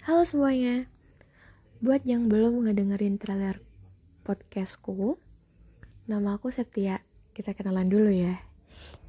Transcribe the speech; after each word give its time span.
Halo 0.00 0.24
semuanya. 0.24 0.88
Buat 1.84 2.08
yang 2.08 2.32
belum 2.32 2.64
ngedengerin 2.64 3.20
trailer 3.20 3.60
podcastku 4.24 5.20
Nama 6.08 6.40
aku 6.40 6.48
Septia. 6.48 7.04
Kita 7.36 7.52
kenalan 7.52 7.84
dulu 7.92 8.08
ya. 8.08 8.40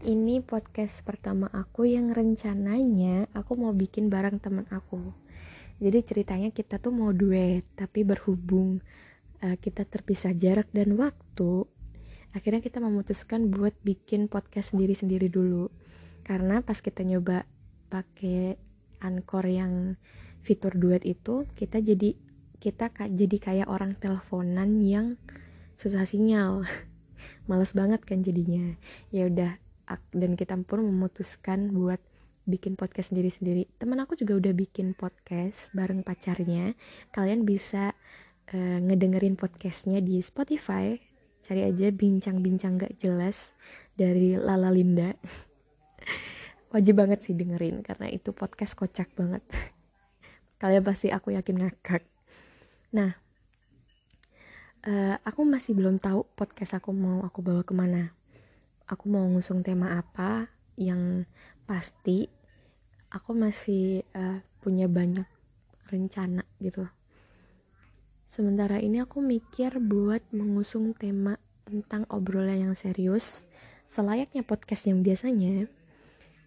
Ini 0.04 0.44
podcast 0.44 1.00
pertama 1.08 1.48
aku 1.56 1.88
yang 1.88 2.12
rencananya 2.12 3.32
Aku 3.32 3.56
mau 3.56 3.72
bikin 3.72 4.12
bareng 4.12 4.44
temen 4.44 4.68
aku. 4.68 5.16
Jadi 5.80 6.04
ceritanya 6.04 6.52
kita 6.52 6.76
tuh 6.76 6.92
mau 6.92 7.16
duet 7.16 7.64
Tapi 7.72 8.04
berhubung 8.04 8.84
uh, 9.48 9.56
kita 9.64 9.88
terpisah 9.88 10.36
jarak 10.36 10.68
dan 10.76 11.00
waktu 11.00 11.72
Akhirnya 12.36 12.60
kita 12.60 12.84
memutuskan 12.84 13.48
buat 13.48 13.80
bikin 13.88 14.28
podcast 14.28 14.76
sendiri-sendiri 14.76 15.32
dulu. 15.32 15.72
Karena 16.28 16.60
pas 16.60 16.84
kita 16.84 17.08
nyoba 17.08 17.48
pakai 17.88 18.60
Anchor 19.00 19.48
yang 19.48 19.96
fitur 20.42 20.74
duet 20.78 21.06
itu 21.06 21.46
kita 21.54 21.82
jadi 21.82 22.18
kita 22.62 22.94
jadi 22.94 23.38
kayak 23.42 23.68
orang 23.70 23.98
teleponan 23.98 24.78
yang 24.82 25.18
susah 25.74 26.06
sinyal. 26.06 26.62
Males 27.50 27.74
banget 27.74 28.06
kan 28.06 28.22
jadinya. 28.22 28.78
Ya 29.10 29.26
udah 29.26 29.58
dan 30.14 30.40
kita 30.40 30.56
pun 30.64 30.86
memutuskan 30.88 31.74
buat 31.74 32.00
bikin 32.46 32.78
podcast 32.78 33.12
sendiri-sendiri. 33.12 33.68
Teman 33.82 34.00
aku 34.02 34.14
juga 34.16 34.38
udah 34.38 34.54
bikin 34.54 34.94
podcast 34.94 35.74
bareng 35.74 36.06
pacarnya. 36.06 36.78
Kalian 37.12 37.44
bisa 37.44 37.98
uh, 38.54 38.80
ngedengerin 38.82 39.36
podcastnya 39.36 40.00
di 40.00 40.22
Spotify. 40.22 40.96
Cari 41.42 41.66
aja 41.66 41.90
bincang-bincang 41.90 42.78
gak 42.78 43.02
jelas 43.02 43.50
dari 43.98 44.38
Lala 44.38 44.70
Linda. 44.70 45.18
Wajib 46.74 47.04
banget 47.04 47.26
sih 47.26 47.36
dengerin 47.36 47.84
karena 47.84 48.08
itu 48.08 48.32
podcast 48.32 48.80
kocak 48.80 49.12
banget 49.12 49.44
kalian 50.62 50.86
pasti 50.86 51.10
aku 51.10 51.34
yakin 51.34 51.66
ngakak? 51.66 52.06
Nah 52.94 53.18
uh, 54.86 55.18
aku 55.26 55.42
masih 55.42 55.74
belum 55.74 55.98
tahu 55.98 56.30
podcast 56.38 56.78
aku 56.78 56.94
mau 56.94 57.26
aku 57.26 57.42
bawa 57.42 57.66
ke 57.66 57.74
mana. 57.74 58.14
Aku 58.86 59.10
mau 59.10 59.26
ngusung 59.26 59.66
tema 59.66 59.98
apa 59.98 60.54
yang 60.78 61.26
pasti 61.66 62.30
aku 63.10 63.34
masih 63.34 64.06
uh, 64.14 64.46
punya 64.62 64.86
banyak 64.86 65.26
rencana 65.90 66.46
gitu. 66.62 66.86
Sementara 68.30 68.80
ini 68.80 69.04
aku 69.04 69.20
mikir 69.20 69.82
buat 69.82 70.24
mengusung 70.32 70.96
tema 70.96 71.36
tentang 71.68 72.08
obrolan 72.08 72.70
yang 72.70 72.76
serius 72.78 73.44
selayaknya 73.92 74.48
podcast 74.48 74.88
yang 74.88 75.04
biasanya 75.04 75.68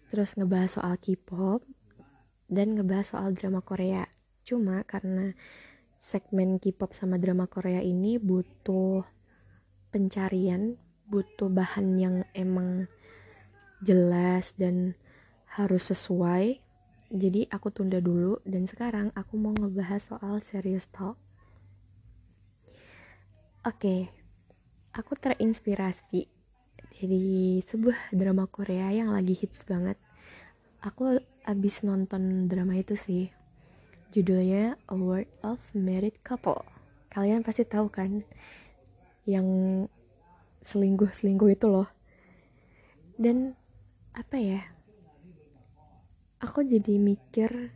terus 0.09 0.33
ngebahas 0.33 0.81
soal 0.81 0.97
K-pop 0.97 1.61
dan 2.49 2.73
ngebahas 2.73 3.13
soal 3.13 3.37
drama 3.37 3.61
Korea. 3.61 4.14
Cuma 4.45 4.85
karena 4.85 5.33
segmen 6.05 6.61
K-pop 6.61 6.93
sama 6.93 7.17
drama 7.17 7.49
Korea 7.49 7.81
ini 7.81 8.21
butuh 8.21 9.01
pencarian, 9.89 10.77
butuh 11.09 11.49
bahan 11.49 11.97
yang 11.97 12.15
emang 12.37 12.85
jelas 13.81 14.53
dan 14.53 14.93
harus 15.49 15.89
sesuai. 15.89 16.61
Jadi 17.09 17.49
aku 17.49 17.73
tunda 17.73 17.97
dulu 17.97 18.37
dan 18.45 18.69
sekarang 18.69 19.09
aku 19.17 19.33
mau 19.33 19.53
ngebahas 19.57 20.05
soal 20.13 20.45
serious 20.45 20.85
talk. 20.93 21.17
Oke, 23.65 23.81
okay, 23.81 24.01
aku 24.93 25.17
terinspirasi 25.17 26.29
dari 26.95 27.59
sebuah 27.65 28.13
drama 28.13 28.45
Korea 28.45 28.93
yang 28.93 29.09
lagi 29.09 29.33
hits 29.33 29.65
banget. 29.65 29.97
Aku 30.85 31.17
abis 31.49 31.81
nonton 31.81 32.45
drama 32.45 32.77
itu 32.77 32.93
sih 32.93 33.33
judulnya 34.15 34.79
A 34.87 34.95
World 34.95 35.27
of 35.43 35.59
Married 35.75 36.23
Couple. 36.23 36.63
Kalian 37.11 37.43
pasti 37.43 37.67
tahu 37.67 37.91
kan 37.91 38.23
yang 39.27 39.43
selingkuh-selingkuh 40.63 41.51
itu 41.51 41.67
loh. 41.67 41.91
Dan 43.19 43.59
apa 44.15 44.39
ya? 44.39 44.63
Aku 46.39 46.63
jadi 46.63 46.95
mikir 46.95 47.75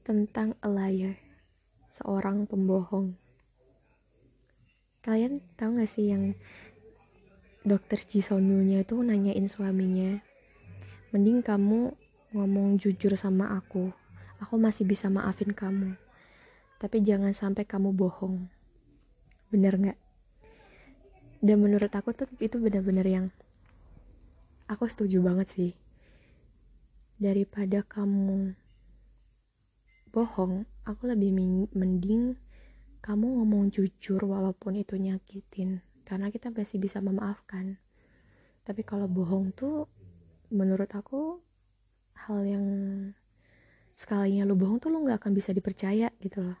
tentang 0.00 0.56
a 0.64 0.68
liar 0.72 1.20
seorang 1.92 2.48
pembohong. 2.48 3.12
Kalian 5.04 5.44
tahu 5.60 5.76
gak 5.76 5.92
sih 5.92 6.08
yang 6.08 6.32
dokter 7.68 8.00
Jisonunya 8.00 8.80
itu 8.80 8.96
nanyain 8.96 9.44
suaminya 9.44 10.24
mending 11.12 11.44
kamu 11.44 11.92
ngomong 12.32 12.80
jujur 12.80 13.12
sama 13.12 13.60
aku. 13.60 13.92
Aku 14.42 14.58
masih 14.58 14.82
bisa 14.82 15.06
maafin 15.06 15.54
kamu. 15.54 15.94
Tapi 16.82 16.98
jangan 16.98 17.30
sampai 17.30 17.62
kamu 17.62 17.94
bohong. 17.94 18.50
Bener 19.54 19.78
gak? 19.78 19.98
Dan 21.38 21.62
menurut 21.62 21.94
aku 21.94 22.10
tuh 22.10 22.26
itu 22.42 22.58
bener-bener 22.58 23.06
yang 23.06 23.26
aku 24.66 24.90
setuju 24.90 25.22
banget 25.22 25.46
sih. 25.46 25.72
Daripada 27.22 27.86
kamu 27.86 28.58
bohong, 30.10 30.66
aku 30.82 31.02
lebih 31.06 31.30
mending 31.70 32.34
kamu 32.98 33.26
ngomong 33.38 33.70
jujur 33.70 34.18
walaupun 34.26 34.74
itu 34.74 34.98
nyakitin. 34.98 35.86
Karena 36.02 36.34
kita 36.34 36.50
masih 36.50 36.82
bisa 36.82 36.98
memaafkan. 36.98 37.78
Tapi 38.66 38.82
kalau 38.82 39.06
bohong 39.06 39.54
tuh 39.54 39.86
menurut 40.50 40.90
aku 40.94 41.38
hal 42.26 42.42
yang 42.46 42.66
sekalinya 43.92 44.48
lu 44.48 44.56
bohong 44.56 44.80
tuh 44.80 44.88
lu 44.88 45.04
nggak 45.04 45.22
akan 45.22 45.32
bisa 45.36 45.52
dipercaya 45.52 46.08
gitu 46.18 46.42
loh. 46.42 46.58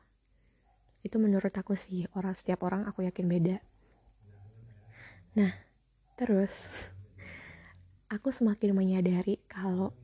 Itu 1.02 1.18
menurut 1.18 1.50
aku 1.52 1.74
sih 1.74 2.06
orang 2.14 2.36
setiap 2.36 2.62
orang 2.62 2.86
aku 2.86 3.04
yakin 3.04 3.26
beda. 3.26 3.56
Nah 5.38 5.52
terus 6.16 6.52
aku 8.14 8.28
semakin 8.30 8.76
menyadari 8.76 9.40
kalau 9.48 9.96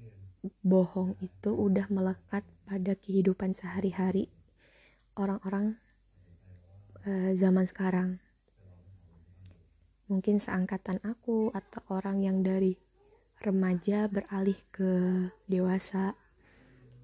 bohong 0.63 1.19
itu 1.21 1.51
udah 1.51 1.91
melekat 1.91 2.47
pada 2.65 2.93
kehidupan 2.95 3.53
sehari-hari 3.53 4.31
orang-orang 5.19 5.77
uh, 7.05 7.31
zaman 7.35 7.67
sekarang. 7.67 8.23
Mungkin 10.09 10.41
seangkatan 10.41 11.05
aku 11.05 11.53
atau 11.53 11.85
orang 11.93 12.25
yang 12.25 12.41
dari 12.41 12.81
remaja 13.45 14.09
beralih 14.09 14.57
ke 14.73 14.91
dewasa 15.45 16.17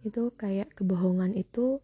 itu 0.04 0.30
kayak 0.36 0.76
kebohongan 0.76 1.32
itu 1.32 1.80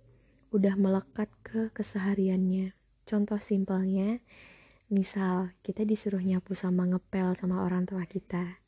udah 0.52 0.76
melekat 0.76 1.32
ke 1.40 1.72
kesehariannya. 1.72 2.76
Contoh 3.08 3.40
simpelnya 3.40 4.20
misal 4.92 5.56
kita 5.64 5.88
disuruh 5.88 6.20
nyapu 6.20 6.52
sama 6.52 6.84
ngepel 6.84 7.32
sama 7.34 7.64
orang 7.64 7.88
tua 7.88 8.04
kita. 8.04 8.60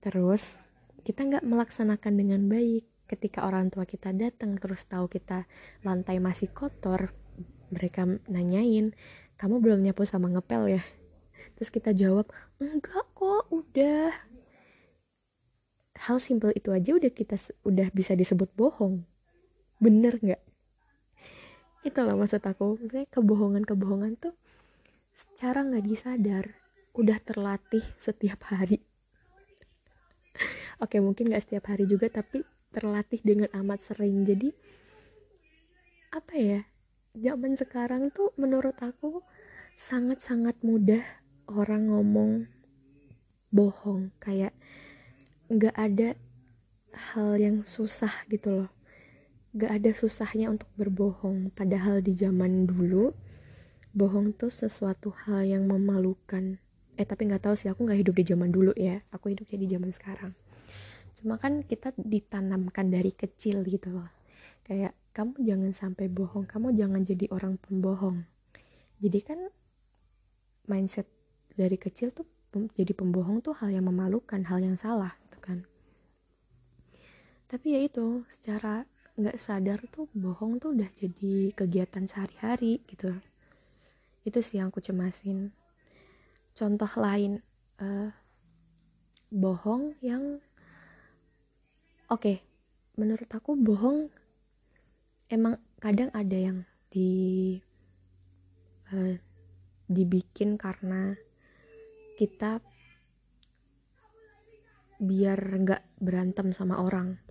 Terus 0.00 0.56
kita 1.04 1.28
nggak 1.28 1.44
melaksanakan 1.44 2.14
dengan 2.16 2.48
baik. 2.48 2.88
Ketika 3.06 3.46
orang 3.46 3.70
tua 3.70 3.86
kita 3.86 4.10
datang 4.10 4.58
terus 4.58 4.82
tahu 4.90 5.06
kita 5.06 5.46
lantai 5.86 6.18
masih 6.18 6.50
kotor 6.50 7.14
mereka 7.70 8.02
nanyain 8.26 8.94
kamu 9.36 9.62
belum 9.62 9.84
nyapu 9.84 10.02
sama 10.08 10.32
ngepel 10.32 10.80
ya? 10.80 10.82
Terus 11.54 11.70
kita 11.70 11.92
jawab 11.92 12.32
enggak 12.58 13.06
kok 13.14 13.46
udah 13.52 14.10
hal 15.96 16.20
simpel 16.20 16.52
itu 16.52 16.68
aja 16.72 16.92
udah 16.92 17.12
kita 17.12 17.40
udah 17.64 17.88
bisa 17.92 18.12
disebut 18.12 18.52
bohong. 18.52 19.08
Bener 19.80 20.20
nggak? 20.20 20.42
Itulah 21.86 22.18
maksud 22.18 22.42
aku. 22.44 22.76
Maksudnya 22.80 23.08
kebohongan-kebohongan 23.08 24.20
tuh 24.20 24.34
secara 25.16 25.64
nggak 25.64 25.84
disadar 25.86 26.44
udah 26.96 27.18
terlatih 27.24 27.84
setiap 27.96 28.52
hari. 28.52 28.80
Oke 30.82 31.00
mungkin 31.00 31.32
nggak 31.32 31.44
setiap 31.48 31.72
hari 31.72 31.88
juga 31.88 32.12
tapi 32.12 32.44
terlatih 32.72 33.20
dengan 33.24 33.48
amat 33.64 33.80
sering. 33.80 34.24
Jadi 34.28 34.52
apa 36.12 36.34
ya 36.36 36.60
zaman 37.16 37.56
sekarang 37.56 38.12
tuh 38.12 38.32
menurut 38.36 38.76
aku 38.80 39.24
sangat-sangat 39.76 40.60
mudah 40.60 41.04
orang 41.48 41.88
ngomong 41.88 42.32
bohong. 43.52 44.12
Kayak 44.20 44.56
nggak 45.46 45.76
ada 45.78 46.18
hal 47.12 47.36
yang 47.36 47.56
susah 47.62 48.12
gitu 48.32 48.64
loh. 48.64 48.70
Gak 49.56 49.72
ada 49.72 49.90
susahnya 49.96 50.52
untuk 50.52 50.68
berbohong. 50.76 51.52
Padahal 51.52 52.04
di 52.04 52.12
zaman 52.12 52.68
dulu 52.68 53.12
bohong 53.96 54.36
tuh 54.36 54.52
sesuatu 54.52 55.12
hal 55.24 55.48
yang 55.48 55.64
memalukan. 55.64 56.60
Eh 56.96 57.06
tapi 57.08 57.28
nggak 57.28 57.48
tahu 57.48 57.54
sih 57.56 57.68
aku 57.72 57.88
nggak 57.88 58.04
hidup 58.04 58.14
di 58.20 58.24
zaman 58.28 58.52
dulu 58.52 58.72
ya. 58.76 59.00
Aku 59.12 59.32
hidupnya 59.32 59.56
di 59.56 59.68
zaman 59.72 59.90
sekarang. 59.92 60.32
Cuma 61.16 61.40
kan 61.40 61.64
kita 61.64 61.96
ditanamkan 61.96 62.92
dari 62.92 63.12
kecil 63.16 63.64
gitu 63.64 63.96
loh. 63.96 64.08
Kayak 64.66 64.92
kamu 65.16 65.40
jangan 65.40 65.72
sampai 65.72 66.12
bohong 66.12 66.44
kamu 66.44 66.76
jangan 66.76 67.00
jadi 67.00 67.24
orang 67.32 67.56
pembohong. 67.56 68.28
Jadi 69.00 69.20
kan 69.24 69.40
mindset 70.68 71.08
dari 71.56 71.80
kecil 71.80 72.12
tuh 72.12 72.28
jadi 72.76 72.92
pembohong 72.92 73.40
tuh 73.44 73.56
hal 73.56 73.72
yang 73.72 73.88
memalukan 73.88 74.40
hal 74.48 74.60
yang 74.60 74.80
salah 74.80 75.16
tapi 77.46 77.78
ya 77.78 77.80
itu 77.86 78.26
secara 78.26 78.82
nggak 79.16 79.38
sadar 79.38 79.80
tuh 79.88 80.10
bohong 80.12 80.60
tuh 80.60 80.76
udah 80.76 80.90
jadi 80.92 81.54
kegiatan 81.56 82.04
sehari-hari 82.04 82.84
gitu. 82.90 83.16
Itu 84.26 84.42
sih 84.42 84.60
yang 84.60 84.68
aku 84.68 84.82
cemasin. 84.82 85.54
Contoh 86.52 86.90
lain 86.98 87.40
uh, 87.80 88.10
bohong 89.30 89.96
yang 90.02 90.42
oke 92.10 92.20
okay, 92.20 92.42
menurut 92.98 93.30
aku 93.30 93.54
bohong 93.54 94.10
emang 95.30 95.58
kadang 95.78 96.10
ada 96.12 96.36
yang 96.36 96.58
di 96.90 97.56
uh, 98.90 99.14
dibikin 99.86 100.58
karena 100.58 101.14
kita 102.18 102.58
biar 104.96 105.38
nggak 105.38 105.82
berantem 106.00 106.56
sama 106.56 106.80
orang 106.80 107.25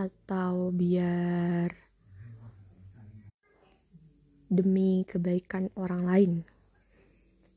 atau 0.00 0.72
biar 0.72 1.68
demi 4.48 5.04
kebaikan 5.04 5.68
orang 5.76 6.02
lain. 6.08 6.32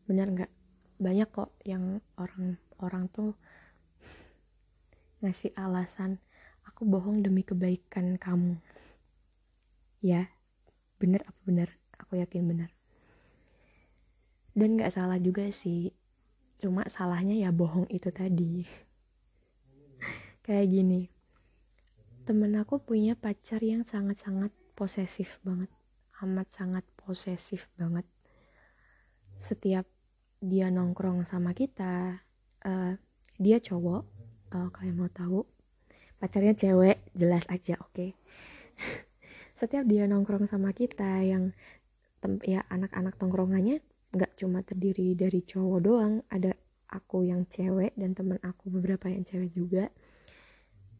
Benar 0.04 0.28
nggak? 0.36 0.52
Banyak 1.00 1.30
kok 1.32 1.56
yang 1.64 2.04
orang-orang 2.20 3.08
tuh 3.16 3.32
ngasih 5.24 5.56
alasan 5.56 6.20
aku 6.68 6.84
bohong 6.84 7.24
demi 7.24 7.48
kebaikan 7.48 8.20
kamu. 8.20 8.60
Ya 10.04 10.28
bener 11.00 11.24
apa 11.24 11.40
bener 11.48 11.70
aku 12.00 12.16
yakin 12.20 12.48
bener 12.48 12.72
dan 14.52 14.76
nggak 14.76 14.92
salah 14.92 15.16
juga 15.18 15.48
sih. 15.48 15.96
Cuma 16.60 16.88
salahnya 16.92 17.40
ya 17.40 17.56
bohong 17.56 17.88
itu 17.88 18.12
tadi. 18.12 18.68
Kayak 20.46 20.68
gini 20.68 21.13
temen 22.24 22.56
aku 22.56 22.80
punya 22.80 23.20
pacar 23.20 23.60
yang 23.60 23.84
sangat-sangat 23.84 24.50
posesif 24.74 25.44
banget. 25.44 25.68
Amat 26.24 26.48
sangat 26.56 26.88
posesif 26.96 27.68
banget. 27.76 28.08
Setiap 29.36 29.84
dia 30.40 30.72
nongkrong 30.72 31.28
sama 31.28 31.52
kita 31.52 32.24
uh, 32.64 32.94
dia 33.36 33.58
cowok 33.60 34.04
kalau 34.48 34.72
kalian 34.72 35.00
mau 35.00 35.12
tahu 35.12 35.44
pacarnya 36.20 36.56
cewek 36.56 37.00
jelas 37.12 37.44
aja 37.52 37.76
oke. 37.84 37.92
Okay? 37.92 38.12
setiap 39.60 39.84
dia 39.84 40.08
nongkrong 40.08 40.48
sama 40.48 40.72
kita 40.72 41.24
yang 41.24 41.52
ya 42.44 42.64
anak-anak 42.72 43.20
tongkrongannya 43.20 43.84
nggak 44.16 44.40
cuma 44.40 44.64
terdiri 44.64 45.12
dari 45.16 45.44
cowok 45.44 45.80
doang 45.84 46.14
ada 46.32 46.56
aku 46.88 47.28
yang 47.28 47.44
cewek 47.50 47.92
dan 47.98 48.16
temen 48.16 48.40
aku 48.46 48.70
beberapa 48.72 49.10
yang 49.12 49.26
cewek 49.26 49.52
juga 49.52 49.90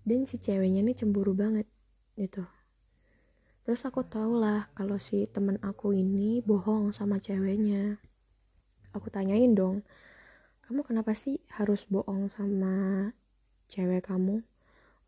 dan 0.04 0.28
si 0.28 0.40
ceweknya 0.40 0.84
ini 0.84 0.94
cemburu 0.96 1.36
banget 1.36 1.68
gitu. 2.20 2.44
Terus 3.64 3.84
aku 3.88 4.04
tau 4.04 4.36
lah 4.36 4.68
kalau 4.76 5.00
si 5.00 5.24
temen 5.32 5.56
aku 5.64 5.96
ini 5.96 6.44
bohong 6.44 6.92
sama 6.92 7.20
ceweknya. 7.20 8.00
Aku 8.94 9.10
tanyain 9.10 9.56
dong 9.56 9.82
kamu 10.64 10.80
kenapa 10.88 11.12
sih 11.12 11.44
harus 11.60 11.84
bohong 11.92 12.32
sama 12.32 13.12
cewek 13.68 14.08
kamu? 14.08 14.48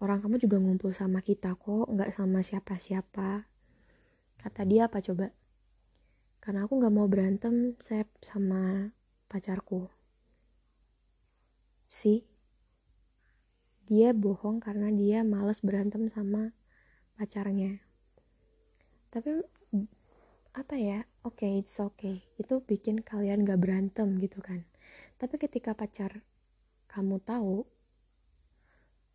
Orang 0.03 0.19
kamu 0.19 0.36
juga 0.36 0.59
ngumpul 0.59 0.92
sama 0.92 1.24
kita 1.24 1.56
kok 1.56 1.88
nggak 1.88 2.12
sama 2.12 2.44
siapa-siapa. 2.44 3.47
Kata 4.36 4.62
dia 4.68 4.92
apa 4.92 5.00
coba? 5.00 5.31
Karena 6.44 6.68
aku 6.68 6.75
nggak 6.75 6.94
mau 6.94 7.07
berantem 7.07 7.80
saya 7.80 8.03
sama 8.19 8.92
pacarku. 9.31 9.88
Sih 11.88 12.27
dia 13.86 14.10
bohong 14.12 14.58
karena 14.58 14.90
dia 14.90 15.22
males 15.22 15.62
berantem 15.62 16.10
sama 16.10 16.52
pacarnya. 17.16 17.80
Tapi 19.14 19.46
apa 20.56 20.76
ya 20.80 21.04
oke 21.28 21.44
okay, 21.44 21.60
it's 21.60 21.76
okay 21.84 22.24
itu 22.40 22.64
bikin 22.64 23.04
kalian 23.04 23.46
gak 23.46 23.62
berantem 23.62 24.18
gitu 24.18 24.42
kan. 24.42 24.66
Tapi 25.22 25.38
ketika 25.38 25.78
pacar 25.78 26.26
kamu 26.90 27.22
tahu 27.22 27.64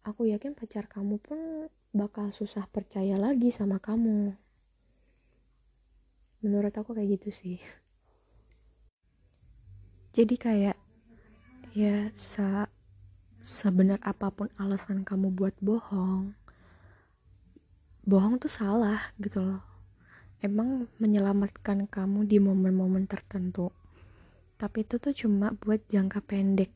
aku 0.06 0.30
yakin 0.30 0.56
pacar 0.56 0.86
kamu 0.86 1.18
pun 1.20 1.68
bakal 1.90 2.30
susah 2.30 2.70
percaya 2.70 3.18
lagi 3.18 3.50
sama 3.50 3.82
kamu. 3.82 4.38
Menurut 6.40 6.72
aku 6.72 6.96
kayak 6.96 7.20
gitu 7.20 7.30
sih. 7.34 7.58
Jadi 10.16 10.34
kayak 10.38 10.78
ya 11.74 12.10
se 12.18 12.66
sebenar 13.50 13.98
apa 14.06 14.30
pun 14.30 14.46
alasan 14.54 15.02
kamu 15.02 15.34
buat 15.34 15.58
bohong 15.58 16.38
bohong 18.06 18.38
tuh 18.38 18.50
salah 18.50 19.12
gitu 19.18 19.42
loh. 19.42 19.62
Emang 20.40 20.88
menyelamatkan 20.96 21.84
kamu 21.84 22.24
di 22.24 22.40
momen-momen 22.40 23.04
tertentu. 23.04 23.74
Tapi 24.56 24.88
itu 24.88 24.96
tuh 24.96 25.12
cuma 25.12 25.52
buat 25.52 25.84
jangka 25.90 26.24
pendek. 26.24 26.72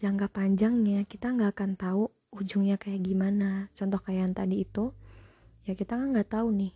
Jangka 0.00 0.32
panjangnya 0.32 1.04
kita 1.04 1.34
nggak 1.34 1.52
akan 1.52 1.70
tahu 1.76 2.08
ujungnya 2.32 2.80
kayak 2.80 3.04
gimana. 3.04 3.68
Contoh 3.76 4.00
kayak 4.00 4.20
yang 4.24 4.34
tadi 4.34 4.56
itu 4.64 4.94
ya 5.68 5.76
kita 5.76 6.00
kan 6.00 6.16
nggak 6.16 6.32
tahu 6.32 6.48
nih. 6.54 6.72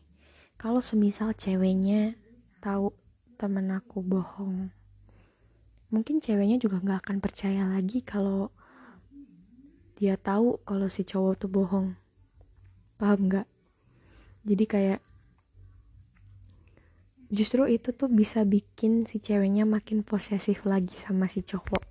Kalau 0.60 0.84
semisal 0.84 1.32
ceweknya 1.32 2.14
tahu 2.60 2.92
temen 3.40 3.72
aku 3.72 4.04
bohong 4.04 4.70
mungkin 5.92 6.24
ceweknya 6.24 6.56
juga 6.56 6.80
nggak 6.80 7.04
akan 7.04 7.16
percaya 7.20 7.68
lagi 7.68 8.00
kalau 8.00 8.48
dia 10.02 10.18
tahu 10.18 10.58
kalau 10.66 10.90
si 10.90 11.06
cowok 11.06 11.46
tuh 11.46 11.46
bohong. 11.46 11.94
Paham 12.98 13.30
nggak? 13.30 13.46
Jadi 14.42 14.64
kayak 14.66 15.00
justru 17.30 17.70
itu 17.70 17.94
tuh 17.94 18.10
bisa 18.10 18.42
bikin 18.42 19.06
si 19.06 19.22
ceweknya 19.22 19.62
makin 19.62 20.02
posesif 20.02 20.66
lagi 20.66 20.98
sama 20.98 21.30
si 21.30 21.46
cowok. 21.46 21.86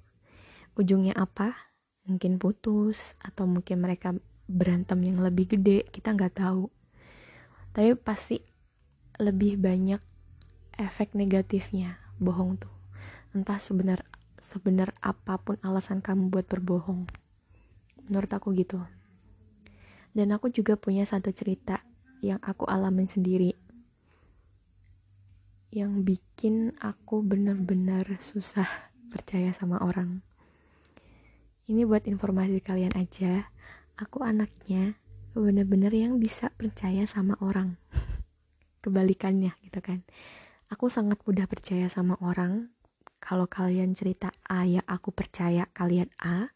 Ujungnya 0.75 1.15
apa? 1.15 1.55
Mungkin 2.03 2.35
putus 2.35 3.15
atau 3.23 3.47
mungkin 3.47 3.79
mereka 3.79 4.11
berantem 4.43 4.99
yang 5.07 5.23
lebih 5.23 5.55
gede 5.55 5.87
kita 5.87 6.11
nggak 6.11 6.35
tahu. 6.35 6.67
Tapi 7.71 7.95
pasti 7.95 8.43
lebih 9.23 9.55
banyak 9.55 10.03
efek 10.75 11.15
negatifnya 11.15 11.95
bohong 12.19 12.59
tuh. 12.59 12.75
Entah 13.31 13.63
sebenar 13.63 14.03
sebenar 14.43 14.91
apa 14.99 15.39
pun 15.39 15.55
alasan 15.63 16.03
kamu 16.03 16.27
buat 16.27 16.51
berbohong 16.51 17.20
menurut 18.11 18.31
aku 18.35 18.51
gitu 18.51 18.83
dan 20.11 20.35
aku 20.35 20.51
juga 20.51 20.75
punya 20.75 21.07
satu 21.07 21.31
cerita 21.31 21.79
yang 22.19 22.37
aku 22.43 22.67
alamin 22.67 23.07
sendiri 23.07 23.55
yang 25.71 26.03
bikin 26.03 26.75
aku 26.83 27.23
benar-benar 27.23 28.19
susah 28.19 28.67
percaya 29.11 29.55
sama 29.55 29.79
orang. 29.79 30.19
Ini 31.71 31.87
buat 31.87 32.03
informasi 32.03 32.59
kalian 32.59 32.91
aja, 32.99 33.47
aku 33.95 34.27
anaknya 34.27 34.99
benar-benar 35.31 35.95
yang 35.95 36.19
bisa 36.19 36.51
percaya 36.59 37.07
sama 37.07 37.39
orang. 37.39 37.79
Kebalikannya 38.83 39.55
gitu 39.63 39.79
kan. 39.79 40.03
Aku 40.67 40.91
sangat 40.91 41.23
mudah 41.23 41.47
percaya 41.47 41.87
sama 41.87 42.19
orang. 42.19 42.67
Kalau 43.23 43.47
kalian 43.47 43.95
cerita 43.95 44.35
A 44.43 44.67
ya 44.67 44.83
aku 44.83 45.15
percaya 45.15 45.71
kalian 45.71 46.11
A. 46.19 46.51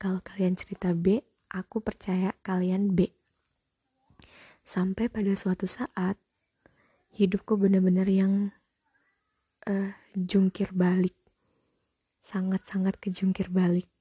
Kalau 0.00 0.24
kalian 0.24 0.56
cerita 0.56 0.96
B, 0.96 1.20
aku 1.52 1.84
percaya 1.84 2.32
kalian 2.40 2.96
B. 2.96 3.12
Sampai 4.64 5.12
pada 5.12 5.36
suatu 5.36 5.68
saat 5.68 6.16
hidupku 7.12 7.60
benar-benar 7.60 8.08
yang 8.08 8.48
uh, 9.68 9.92
jungkir 10.16 10.72
balik. 10.72 11.12
Sangat-sangat 12.24 12.96
kejungkir 12.96 13.52
balik. 13.52 13.92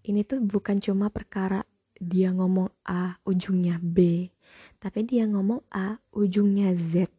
Ini 0.00 0.24
tuh 0.24 0.40
bukan 0.40 0.80
cuma 0.80 1.12
perkara 1.12 1.68
dia 2.00 2.32
ngomong 2.32 2.72
A 2.88 3.20
ujungnya 3.28 3.76
B 3.82 4.30
tapi 4.78 5.04
dia 5.04 5.26
ngomong 5.26 5.66
A 5.68 5.98
ujungnya 6.14 6.72
Z. 6.72 7.10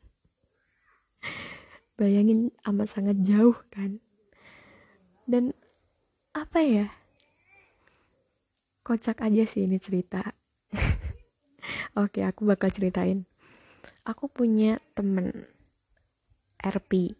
Bayangin 1.98 2.54
amat 2.64 2.88
sangat 2.90 3.20
jauh 3.20 3.58
kan? 3.68 4.00
Dan 5.24 5.52
apa 6.34 6.60
ya 6.60 6.86
kocak 8.84 9.24
aja 9.24 9.48
sih 9.48 9.64
ini 9.64 9.80
cerita. 9.80 10.20
Oke 12.04 12.20
aku 12.20 12.44
bakal 12.44 12.68
ceritain. 12.68 13.24
Aku 14.04 14.28
punya 14.28 14.76
temen 14.92 15.48
RP 16.60 17.16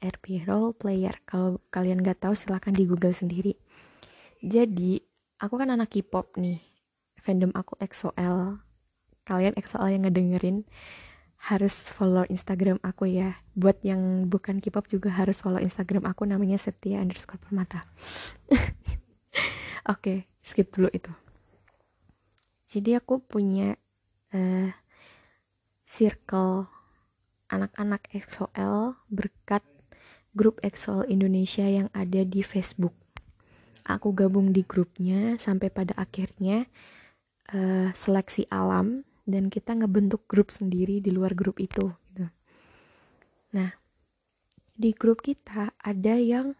RP 0.00 0.44
role 0.48 0.72
player. 0.76 1.16
Kalau 1.28 1.60
kalian 1.68 2.00
gak 2.00 2.24
tahu 2.24 2.36
silahkan 2.36 2.72
di 2.72 2.88
google 2.88 3.12
sendiri. 3.12 3.56
Jadi 4.40 5.00
aku 5.40 5.60
kan 5.60 5.72
anak 5.72 5.92
K-pop 5.92 6.40
nih. 6.40 6.60
Fandom 7.20 7.52
aku 7.52 7.76
EXO-L 7.80 8.64
kalian 9.28 9.54
EXO-L 9.60 9.92
yang 9.92 10.02
ngedengerin 10.08 10.58
harus 11.40 11.72
follow 11.92 12.24
Instagram 12.28 12.80
aku 12.80 13.08
ya. 13.08 13.40
Buat 13.52 13.84
yang 13.84 14.28
bukan 14.28 14.64
K-pop 14.64 14.88
juga 14.88 15.12
harus 15.12 15.40
follow 15.44 15.60
Instagram 15.60 16.08
aku 16.08 16.24
namanya 16.24 16.56
Setia 16.56 17.00
underscore 17.04 17.40
permata. 17.40 17.84
Oke 18.52 18.64
okay, 19.84 20.18
skip 20.40 20.72
dulu 20.72 20.88
itu 20.92 21.12
jadi 22.70 23.02
aku 23.02 23.18
punya 23.18 23.74
uh, 24.30 24.70
circle 25.82 26.70
anak-anak 27.50 28.06
EXO-L 28.14 28.94
berkat 29.10 29.66
grup 30.38 30.62
EXO 30.62 31.02
Indonesia 31.10 31.66
yang 31.66 31.90
ada 31.90 32.22
di 32.22 32.46
Facebook. 32.46 32.94
Aku 33.90 34.14
gabung 34.14 34.54
di 34.54 34.62
grupnya 34.62 35.34
sampai 35.34 35.66
pada 35.66 35.98
akhirnya 35.98 36.70
uh, 37.50 37.90
seleksi 37.90 38.46
alam 38.54 39.02
dan 39.26 39.50
kita 39.50 39.74
ngebentuk 39.74 40.30
grup 40.30 40.54
sendiri 40.54 41.02
di 41.02 41.10
luar 41.10 41.34
grup 41.34 41.58
itu. 41.58 41.90
Gitu. 42.14 42.26
Nah, 43.58 43.74
di 44.78 44.94
grup 44.94 45.26
kita 45.26 45.74
ada 45.74 46.14
yang 46.14 46.54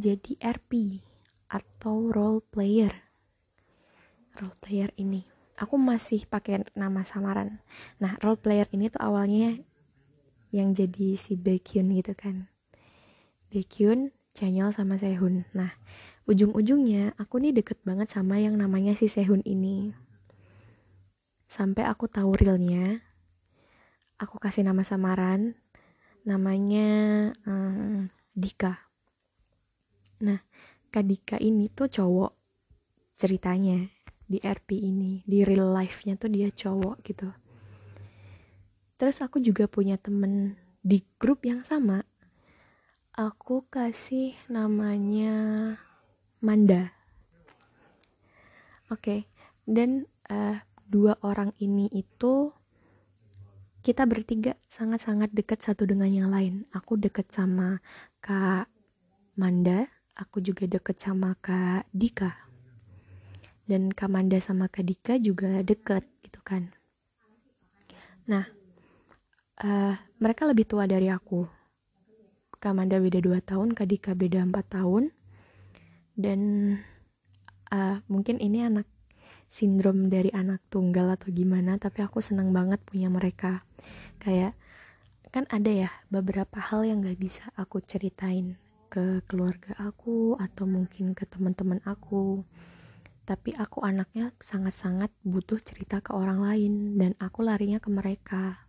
jadi 0.00 0.40
RP 0.40 1.04
atau 1.46 2.10
role 2.10 2.42
player. 2.42 2.92
Role 4.36 4.56
player 4.60 4.90
ini, 5.00 5.24
aku 5.56 5.80
masih 5.80 6.28
pakai 6.28 6.66
nama 6.76 7.06
samaran. 7.06 7.62
Nah, 8.02 8.20
role 8.20 8.38
player 8.38 8.68
ini 8.74 8.92
tuh 8.92 9.00
awalnya 9.00 9.58
yang 10.52 10.76
jadi 10.76 11.16
si 11.16 11.34
Baekhyun 11.34 11.92
gitu 11.96 12.12
kan. 12.12 12.50
Baekhyun, 13.48 14.12
Chanyeol 14.36 14.74
sama 14.74 15.00
Sehun. 15.00 15.48
Nah, 15.56 15.72
ujung-ujungnya 16.26 17.14
aku 17.16 17.38
nih 17.38 17.54
deket 17.54 17.78
banget 17.86 18.10
sama 18.10 18.42
yang 18.42 18.58
namanya 18.58 18.98
si 18.98 19.06
Sehun 19.06 19.46
ini 19.46 19.94
sampai 21.46 21.86
aku 21.86 22.10
tahu 22.10 22.34
realnya 22.34 23.00
aku 24.18 24.42
kasih 24.42 24.66
nama 24.66 24.82
samaran 24.82 25.54
namanya 26.26 27.30
um, 27.46 28.10
Dika 28.34 28.90
nah 30.18 30.42
Kak 30.90 31.04
Dika 31.04 31.36
ini 31.40 31.68
tuh 31.72 31.90
cowok 31.90 32.32
ceritanya 33.16 33.86
di 34.26 34.42
RP 34.42 34.76
ini 34.76 35.22
di 35.22 35.46
real 35.46 35.70
life-nya 35.70 36.18
tuh 36.18 36.30
dia 36.30 36.50
cowok 36.50 36.96
gitu 37.06 37.28
terus 38.96 39.22
aku 39.22 39.38
juga 39.38 39.70
punya 39.70 39.96
temen 40.00 40.58
di 40.82 41.02
grup 41.20 41.46
yang 41.46 41.62
sama 41.62 42.02
aku 43.14 43.64
kasih 43.70 44.34
namanya 44.50 45.76
Manda 46.42 46.90
oke 48.90 49.00
okay. 49.00 49.20
dan 49.64 50.10
uh, 50.28 50.58
dua 50.86 51.18
orang 51.22 51.50
ini 51.58 51.90
itu 51.90 52.54
kita 53.86 54.02
bertiga 54.02 54.58
sangat-sangat 54.66 55.30
dekat 55.30 55.62
satu 55.62 55.86
dengan 55.86 56.10
yang 56.10 56.26
lain. 56.26 56.66
Aku 56.74 56.98
dekat 56.98 57.30
sama 57.30 57.78
Kak 58.18 58.66
Manda, 59.38 59.86
aku 60.16 60.40
juga 60.40 60.64
dekat 60.64 60.96
sama 60.96 61.36
Kak 61.38 61.86
Dika. 61.92 62.32
Dan 63.68 63.92
Kak 63.92 64.08
Manda 64.08 64.40
sama 64.40 64.66
Kak 64.72 64.88
Dika 64.88 65.14
juga 65.20 65.60
dekat 65.60 66.02
gitu 66.24 66.40
kan. 66.40 66.72
Nah, 68.26 68.48
uh, 69.60 69.94
mereka 70.18 70.48
lebih 70.48 70.64
tua 70.64 70.88
dari 70.88 71.12
aku. 71.12 71.44
Kak 72.56 72.72
Manda 72.72 72.96
beda 72.96 73.20
2 73.20 73.38
tahun, 73.44 73.76
Kak 73.76 73.86
Dika 73.86 74.16
beda 74.16 74.40
4 74.42 74.56
tahun. 74.80 75.12
Dan 76.16 76.40
uh, 77.70 78.00
mungkin 78.08 78.40
ini 78.40 78.64
anak 78.64 78.88
sindrom 79.46 80.10
dari 80.10 80.32
anak 80.34 80.64
tunggal 80.72 81.14
atau 81.14 81.30
gimana 81.30 81.78
tapi 81.78 82.02
aku 82.02 82.18
senang 82.18 82.50
banget 82.50 82.82
punya 82.82 83.06
mereka 83.06 83.62
kayak 84.18 84.58
kan 85.30 85.46
ada 85.54 85.70
ya 85.86 85.90
beberapa 86.10 86.58
hal 86.58 86.82
yang 86.82 86.98
gak 87.04 87.18
bisa 87.18 87.46
aku 87.54 87.78
ceritain 87.78 88.58
ke 88.96 89.20
keluarga 89.28 89.76
aku 89.76 90.40
atau 90.40 90.64
mungkin 90.64 91.12
ke 91.12 91.28
teman-teman 91.28 91.84
aku. 91.84 92.48
Tapi 93.28 93.52
aku 93.52 93.84
anaknya 93.84 94.32
sangat-sangat 94.40 95.12
butuh 95.20 95.60
cerita 95.60 96.00
ke 96.00 96.16
orang 96.16 96.40
lain 96.40 96.96
dan 96.96 97.12
aku 97.20 97.44
larinya 97.44 97.76
ke 97.76 97.92
mereka. 97.92 98.64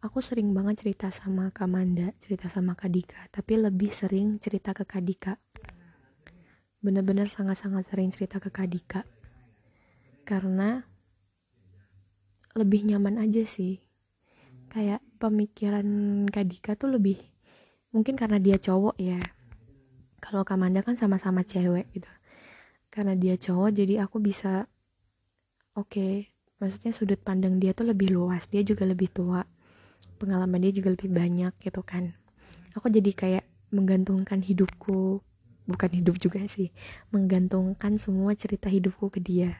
Aku 0.00 0.24
sering 0.24 0.56
banget 0.56 0.80
cerita 0.80 1.12
sama 1.12 1.52
Kak 1.52 1.68
Manda, 1.68 2.16
cerita 2.16 2.48
sama 2.48 2.72
Kak 2.72 2.88
Dika, 2.88 3.20
tapi 3.28 3.60
lebih 3.60 3.92
sering 3.92 4.40
cerita 4.40 4.72
ke 4.72 4.88
Kak 4.88 5.04
Dika. 5.04 5.36
Bener-bener 6.80 7.28
sangat-sangat 7.28 7.92
sering 7.92 8.08
cerita 8.08 8.40
ke 8.40 8.48
Kadika 8.48 9.04
karena 10.24 10.88
lebih 12.56 12.88
nyaman 12.88 13.20
aja 13.20 13.44
sih. 13.44 13.84
Kayak 14.72 15.04
pemikiran 15.20 15.84
Kadika 16.32 16.80
tuh 16.80 16.96
lebih 16.96 17.29
mungkin 17.90 18.14
karena 18.14 18.38
dia 18.38 18.56
cowok 18.58 18.96
ya. 18.98 19.18
Kalau 20.20 20.46
Kamanda 20.46 20.82
kan 20.82 20.94
sama-sama 20.94 21.42
cewek 21.42 21.90
gitu. 21.94 22.10
Karena 22.90 23.14
dia 23.14 23.38
cowok 23.38 23.70
jadi 23.70 24.02
aku 24.02 24.18
bisa 24.18 24.66
oke 25.78 25.86
okay, 25.86 26.14
maksudnya 26.58 26.90
sudut 26.90 27.22
pandang 27.22 27.62
dia 27.62 27.70
tuh 27.70 27.86
lebih 27.88 28.10
luas 28.10 28.50
dia 28.50 28.62
juga 28.66 28.86
lebih 28.86 29.10
tua. 29.10 29.42
Pengalaman 30.20 30.60
dia 30.60 30.72
juga 30.74 30.92
lebih 30.92 31.10
banyak 31.10 31.54
gitu 31.62 31.80
kan. 31.80 32.12
Aku 32.76 32.92
jadi 32.92 33.10
kayak 33.14 33.44
menggantungkan 33.70 34.42
hidupku 34.42 35.22
bukan 35.70 35.90
hidup 35.94 36.18
juga 36.18 36.42
sih 36.50 36.74
menggantungkan 37.14 37.94
semua 37.94 38.34
cerita 38.34 38.66
hidupku 38.66 39.06
ke 39.10 39.22
dia. 39.22 39.54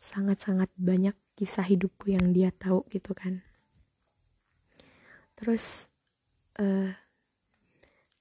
Sangat-sangat 0.00 0.72
banyak 0.80 1.12
kisah 1.36 1.64
hidupku 1.64 2.12
yang 2.12 2.32
dia 2.32 2.48
tahu 2.52 2.88
gitu 2.88 3.12
kan. 3.12 3.44
Terus 5.36 5.88
uh, 6.60 6.92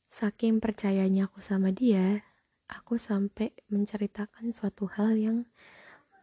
saking 0.09 0.57
percayanya 0.57 1.29
aku 1.29 1.39
sama 1.39 1.69
dia 1.69 2.25
aku 2.69 3.01
sampai 3.01 3.53
menceritakan 3.73 4.53
suatu 4.53 4.85
hal 4.93 5.17
yang 5.17 5.37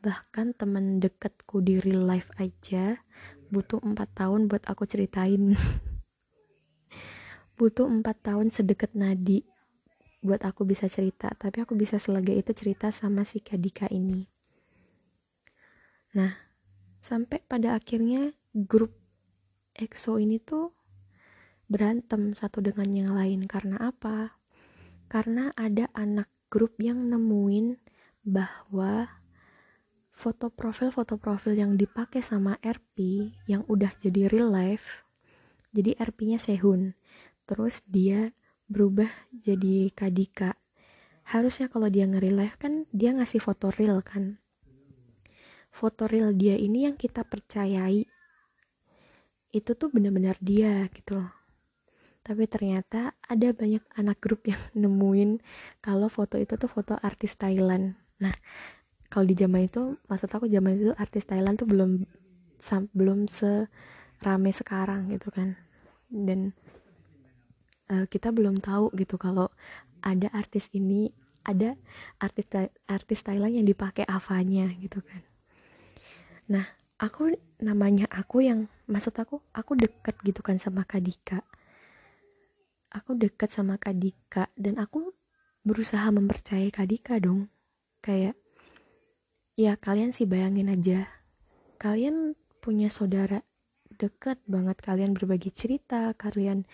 bahkan 0.05 0.55
teman 0.55 1.03
deketku 1.03 1.59
di 1.59 1.83
real 1.83 2.07
life 2.07 2.31
aja 2.39 3.03
butuh 3.51 3.83
empat 3.83 4.15
tahun 4.15 4.47
buat 4.47 4.63
aku 4.71 4.87
ceritain. 4.87 5.55
Butuh 7.57 7.89
empat 7.89 8.21
tahun 8.21 8.53
sedekat 8.53 8.93
nadi 8.93 9.41
buat 10.21 10.45
aku 10.45 10.69
bisa 10.69 10.93
cerita 10.93 11.33
tapi 11.41 11.65
aku 11.65 11.73
bisa 11.73 11.97
selega 11.97 12.37
itu 12.37 12.53
cerita 12.53 12.93
sama 12.93 13.25
si 13.25 13.41
Kadika 13.41 13.89
ini. 13.89 14.29
Nah 16.13 16.37
sampai 17.01 17.41
pada 17.49 17.73
akhirnya 17.73 18.37
grup 18.53 18.93
EXO 19.73 20.21
ini 20.21 20.37
tuh 20.37 20.76
berantem 21.67 22.35
satu 22.35 22.63
dengan 22.63 22.89
yang 22.91 23.11
lain. 23.15 23.47
Karena 23.47 23.79
apa? 23.79 24.39
Karena 25.07 25.55
ada 25.55 25.87
anak 25.95 26.31
grup 26.51 26.79
yang 26.83 27.11
nemuin 27.11 27.79
bahwa 28.27 29.07
foto 30.17 30.49
profil 30.49 30.91
foto 30.91 31.21
profil 31.21 31.55
yang 31.55 31.77
dipakai 31.77 32.25
sama 32.25 32.57
RP 32.65 33.31
yang 33.47 33.63
udah 33.69 33.93
jadi 34.01 34.33
real 34.33 34.49
life 34.49 35.07
jadi 35.77 35.93
RP-nya 36.01 36.41
Sehun. 36.41 36.97
Terus 37.45 37.85
dia 37.85 38.33
berubah 38.65 39.13
jadi 39.29 39.93
Kadika 39.93 40.57
harusnya 41.29 41.69
kalau 41.69 41.93
dia 41.93 42.09
nge 42.09 42.23
live 42.23 42.57
kan 42.57 42.89
dia 42.97 43.13
ngasih 43.13 43.45
foto 43.45 43.69
real 43.77 44.01
kan? 44.01 44.41
Foto 45.69 46.09
real 46.09 46.33
dia 46.33 46.57
ini 46.57 46.89
yang 46.89 46.97
kita 46.97 47.29
percayai. 47.29 48.09
Itu 49.53 49.77
tuh 49.77 49.93
benar-benar 49.93 50.41
dia 50.41 50.89
gitu 50.97 51.21
loh 51.21 51.36
tapi 52.27 52.51
ternyata 52.51 53.15
ada 53.23 53.55
banyak 53.55 53.87
anak 53.95 54.19
grup 54.19 54.43
yang 54.51 54.59
nemuin 54.83 55.39
kalau 55.79 56.11
foto 56.11 56.35
itu 56.35 56.59
tuh 56.59 56.67
foto 56.67 56.99
artis 56.99 57.39
Thailand. 57.39 57.95
Nah 58.19 58.35
kalau 59.07 59.31
di 59.31 59.39
zaman 59.39 59.71
itu 59.71 59.95
maksud 60.11 60.27
aku 60.27 60.51
zaman 60.51 60.75
itu 60.75 60.91
artis 60.99 61.23
Thailand 61.23 61.55
tuh 61.63 61.71
belum 61.71 62.03
belum 62.99 63.31
serame 63.31 64.51
sekarang 64.51 65.15
gitu 65.15 65.31
kan. 65.31 65.55
Dan 66.11 66.51
uh, 67.95 68.11
kita 68.11 68.35
belum 68.35 68.59
tahu 68.59 68.91
gitu 68.99 69.15
kalau 69.23 69.47
ada 70.03 70.27
artis 70.35 70.67
ini 70.75 71.15
ada 71.47 71.79
artis 72.19 72.51
artis 72.91 73.23
Thailand 73.23 73.55
yang 73.55 73.67
dipakai 73.71 74.03
avanya 74.03 74.67
gitu 74.83 74.99
kan. 74.99 75.23
Nah 76.51 76.67
aku 76.99 77.39
namanya 77.63 78.11
aku 78.11 78.43
yang 78.43 78.67
maksud 78.91 79.15
aku 79.15 79.39
aku 79.55 79.79
deket 79.79 80.19
gitu 80.27 80.43
kan 80.43 80.59
sama 80.59 80.83
Kadika 80.83 81.47
aku 82.97 83.13
deket 83.13 83.53
sama 83.53 83.77
Kadika 83.77 84.49
dan 84.57 84.81
aku 84.81 85.13
berusaha 85.61 86.09
mempercayai 86.09 86.73
Kadika 86.73 87.21
dong. 87.21 87.53
Kayak 88.01 88.41
ya 89.53 89.77
kalian 89.77 90.17
sih 90.17 90.25
bayangin 90.25 90.73
aja. 90.73 91.05
Kalian 91.77 92.33
punya 92.65 92.89
saudara 92.89 93.45
deket 94.01 94.41
banget. 94.49 94.81
Kalian 94.81 95.13
berbagi 95.13 95.53
cerita 95.53 96.17
kalian 96.17 96.65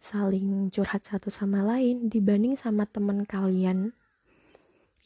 saling 0.00 0.72
curhat 0.72 1.04
satu 1.04 1.28
sama 1.28 1.60
lain 1.60 2.08
dibanding 2.08 2.54
sama 2.54 2.86
temen 2.88 3.26
kalian 3.26 3.92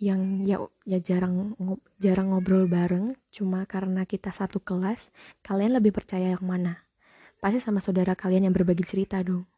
yang 0.03 0.43
ya 0.43 0.59
ya 0.85 0.99
jarang 1.03 1.59
jarang 1.99 2.31
ngobrol 2.31 2.71
bareng. 2.71 3.19
Cuma 3.35 3.67
karena 3.67 4.07
kita 4.07 4.31
satu 4.31 4.63
kelas 4.63 5.11
kalian 5.43 5.75
lebih 5.75 5.91
percaya 5.91 6.39
yang 6.39 6.47
mana? 6.47 6.87
Pasti 7.43 7.59
sama 7.59 7.83
saudara 7.83 8.15
kalian 8.15 8.47
yang 8.47 8.55
berbagi 8.55 8.87
cerita 8.87 9.19
dong 9.19 9.51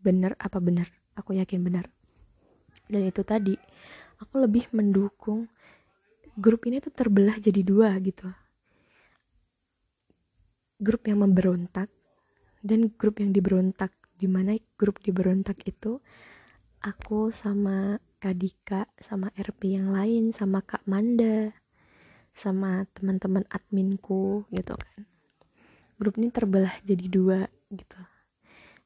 bener 0.00 0.36
apa 0.40 0.58
bener 0.58 0.88
aku 1.14 1.36
yakin 1.36 1.60
bener 1.60 1.88
dan 2.90 3.06
itu 3.06 3.22
tadi 3.22 3.54
aku 4.18 4.42
lebih 4.42 4.66
mendukung 4.74 5.46
grup 6.40 6.66
ini 6.66 6.78
tuh 6.82 6.90
terbelah 6.90 7.38
jadi 7.38 7.62
dua 7.62 7.94
gitu. 8.02 8.26
Grup 10.80 11.04
yang 11.04 11.22
memberontak 11.22 11.92
dan 12.64 12.88
grup 12.96 13.20
yang 13.20 13.30
diberontak. 13.30 13.92
Di 14.20 14.28
mana 14.28 14.52
grup 14.76 15.00
diberontak 15.00 15.64
itu 15.64 15.96
aku 16.84 17.32
sama 17.32 17.96
Kadika 18.20 18.84
sama 19.00 19.32
RP 19.32 19.80
yang 19.80 19.96
lain 19.96 20.28
sama 20.28 20.60
Kak 20.60 20.84
Manda 20.84 21.56
sama 22.36 22.84
teman-teman 22.92 23.48
adminku 23.48 24.44
gitu 24.52 24.76
kan. 24.76 25.08
Grup 25.96 26.20
ini 26.20 26.28
terbelah 26.28 26.76
jadi 26.84 27.06
dua 27.08 27.48
gitu. 27.72 28.00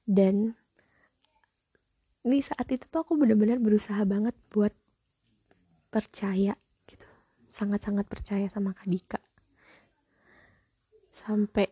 Dan 0.06 0.54
di 2.24 2.40
saat 2.40 2.64
itu 2.72 2.88
tuh 2.88 3.04
aku 3.04 3.20
benar-benar 3.20 3.60
berusaha 3.60 4.00
banget 4.08 4.32
buat 4.48 4.72
percaya 5.92 6.56
gitu. 6.88 7.06
Sangat-sangat 7.52 8.08
percaya 8.08 8.48
sama 8.48 8.72
Kadika 8.72 9.20
sampai 11.14 11.70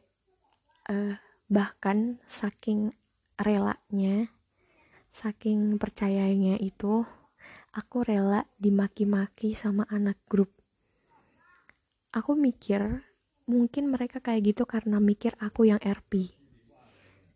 uh, 0.92 1.18
bahkan 1.50 2.22
saking 2.30 2.94
relanya 3.42 4.30
saking 5.12 5.76
percayanya 5.76 6.56
itu 6.62 7.04
aku 7.74 8.06
rela 8.06 8.48
dimaki-maki 8.56 9.52
sama 9.52 9.84
anak 9.92 10.16
grup. 10.30 10.48
Aku 12.12 12.32
mikir 12.32 13.04
mungkin 13.44 13.90
mereka 13.90 14.22
kayak 14.22 14.54
gitu 14.54 14.62
karena 14.64 15.02
mikir 15.02 15.34
aku 15.42 15.66
yang 15.66 15.82
RP 15.82 16.30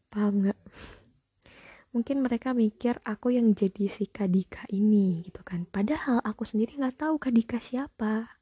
paham 0.06 0.46
nggak 0.46 0.60
mungkin 1.96 2.20
mereka 2.20 2.52
mikir 2.52 3.00
aku 3.08 3.32
yang 3.32 3.56
jadi 3.56 3.88
si 3.88 4.04
Kadika 4.12 4.68
ini 4.68 5.24
gitu 5.24 5.40
kan. 5.40 5.64
Padahal 5.64 6.20
aku 6.20 6.44
sendiri 6.44 6.76
nggak 6.76 7.08
tahu 7.08 7.16
Kadika 7.16 7.56
siapa. 7.56 8.36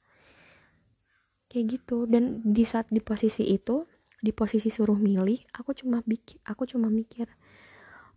Kayak 1.46 1.78
gitu. 1.78 2.11
Dan 2.11 2.42
di 2.42 2.66
saat 2.66 2.90
di 2.90 2.99
posisi 2.99 3.46
itu 3.46 3.87
di 4.25 4.32
posisi 4.32 4.73
suruh 4.73 4.96
milih 4.96 5.37
aku 5.52 5.76
cuma 5.76 6.00
bikin 6.00 6.40
aku 6.49 6.64
cuma 6.64 6.88
mikir 6.88 7.28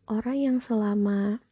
orang 0.07 0.39
yang 0.39 0.57
selama 0.63 1.43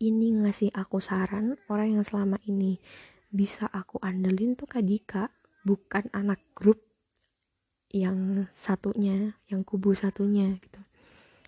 ini 0.00 0.40
ngasih 0.40 0.72
aku 0.72 1.04
saran 1.04 1.60
orang 1.68 2.00
yang 2.00 2.04
selama 2.04 2.40
ini 2.48 2.80
bisa 3.28 3.68
aku 3.68 4.00
andelin 4.00 4.56
tuh 4.56 4.64
Kak 4.64 4.88
Dika 4.88 5.28
bukan 5.68 6.08
anak 6.16 6.40
grup 6.56 6.80
yang 7.92 8.48
satunya 8.56 9.36
yang 9.52 9.68
kubu 9.68 9.92
satunya 9.92 10.56
gitu. 10.56 10.80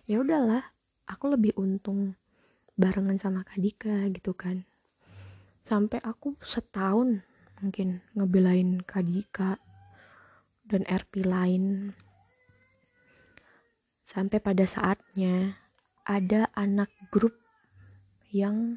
Ya 0.04 0.20
udahlah 0.20 0.73
aku 1.04 1.34
lebih 1.36 1.52
untung 1.60 2.16
barengan 2.74 3.18
sama 3.20 3.46
Kak 3.46 3.60
Dika 3.60 4.10
gitu 4.10 4.34
kan. 4.34 4.66
Sampai 5.64 6.02
aku 6.04 6.36
setahun 6.44 7.24
mungkin 7.62 8.04
ngebelain 8.12 8.84
Kadika 8.84 9.56
dan 10.68 10.84
RP 10.84 11.24
lain. 11.24 11.96
Sampai 14.04 14.38
pada 14.38 14.68
saatnya 14.68 15.56
ada 16.04 16.52
anak 16.52 16.92
grup 17.08 17.32
yang 18.28 18.76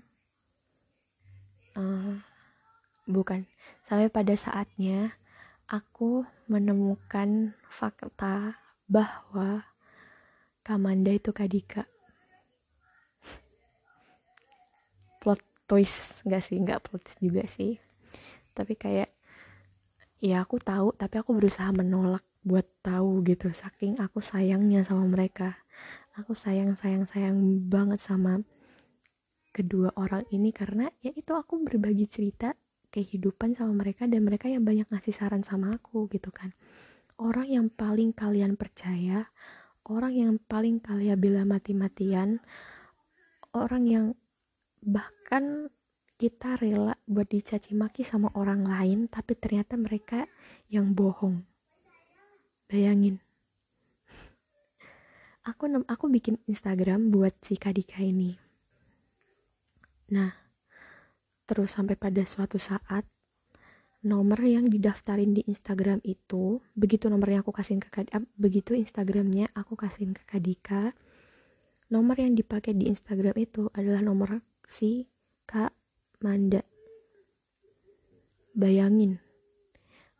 uh, 1.75 2.15
bukan. 3.03 3.43
Sampai 3.83 4.07
pada 4.07 4.35
saatnya 4.39 5.19
aku 5.67 6.23
menemukan 6.47 7.51
fakta 7.67 8.55
bahwa 8.87 9.67
Kamanda 10.63 11.11
itu 11.11 11.35
Kadika 11.35 11.83
plot 15.67 15.83
twist 15.83 16.23
gak 16.23 16.39
sih 16.39 16.57
nggak 16.63 16.79
twist 16.87 17.19
juga 17.19 17.43
sih. 17.51 17.75
Tapi 18.55 18.73
kayak 18.79 19.11
ya 20.23 20.41
aku 20.41 20.57
tahu 20.63 20.95
tapi 20.95 21.19
aku 21.19 21.35
berusaha 21.35 21.69
menolak 21.75 22.23
buat 22.47 22.65
tahu 22.79 23.21
gitu. 23.27 23.51
Saking 23.51 23.99
aku 23.99 24.23
sayangnya 24.23 24.87
sama 24.87 25.03
mereka. 25.03 25.59
Aku 26.15 26.31
sayang 26.33 26.73
sayang 26.79 27.05
sayang 27.05 27.67
banget 27.67 27.99
sama 27.99 28.39
kedua 29.51 29.91
orang 29.99 30.23
ini 30.31 30.55
karena 30.55 30.87
ya 31.03 31.11
itu 31.11 31.35
aku 31.35 31.59
berbagi 31.61 32.07
cerita 32.07 32.55
kehidupan 32.87 33.53
sama 33.57 33.75
mereka 33.83 34.07
dan 34.07 34.23
mereka 34.23 34.47
yang 34.47 34.63
banyak 34.63 34.87
ngasih 34.87 35.13
saran 35.13 35.43
sama 35.43 35.75
aku 35.75 36.07
gitu 36.09 36.31
kan. 36.31 36.55
Orang 37.19 37.51
yang 37.51 37.67
paling 37.67 38.15
kalian 38.15 38.55
percaya 38.55 39.27
orang 39.87 40.13
yang 40.15 40.33
paling 40.39 40.79
kalian 40.79 41.17
bila 41.19 41.41
mati-matian 41.43 42.39
orang 43.55 43.83
yang 43.87 44.05
bahkan 44.87 45.67
kita 46.15 46.55
rela 46.55 46.95
buat 47.03 47.27
dicaci 47.27 47.75
maki 47.75 48.07
sama 48.07 48.31
orang 48.39 48.63
lain 48.63 49.11
tapi 49.11 49.35
ternyata 49.35 49.75
mereka 49.75 50.25
yang 50.71 50.95
bohong. 50.95 51.43
Bayangin. 52.71 53.19
Aku 55.51 55.67
aku 55.85 56.05
bikin 56.07 56.39
Instagram 56.47 57.11
buat 57.11 57.35
si 57.43 57.59
Kadika 57.59 57.99
ini. 57.99 58.39
Nah 60.15 60.47
terus 61.47 61.75
sampai 61.75 61.95
pada 61.95 62.27
suatu 62.27 62.59
saat 62.59 63.07
nomor 64.03 64.39
yang 64.43 64.67
didaftarin 64.67 65.31
di 65.31 65.41
Instagram 65.47 66.03
itu 66.03 66.59
begitu 66.75 67.07
nomor 67.07 67.31
yang 67.31 67.41
aku 67.41 67.55
kasihin 67.55 67.79
ke 67.79 67.87
Kadika 67.87 68.19
begitu 68.35 68.75
Instagramnya 68.75 69.49
aku 69.55 69.79
kasihin 69.79 70.11
ke 70.11 70.27
Kadika 70.27 70.91
nomor 71.87 72.19
yang 72.19 72.35
dipakai 72.35 72.75
di 72.75 72.91
Instagram 72.91 73.35
itu 73.39 73.71
adalah 73.71 74.03
nomor 74.03 74.43
si 74.67 75.07
Kak 75.47 75.71
Manda. 76.19 76.59
Bayangin. 78.51 79.15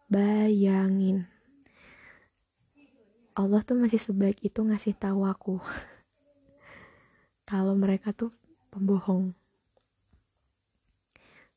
Bayangin. 0.07 1.27
Allah 3.35 3.61
tuh 3.67 3.75
masih 3.75 3.99
sebaik 3.99 4.39
itu 4.39 4.63
ngasih 4.63 4.95
tahu 4.95 5.27
aku. 5.27 5.59
Kalau 7.49 7.75
mereka 7.75 8.15
tuh 8.15 8.31
pembohong. 8.71 9.35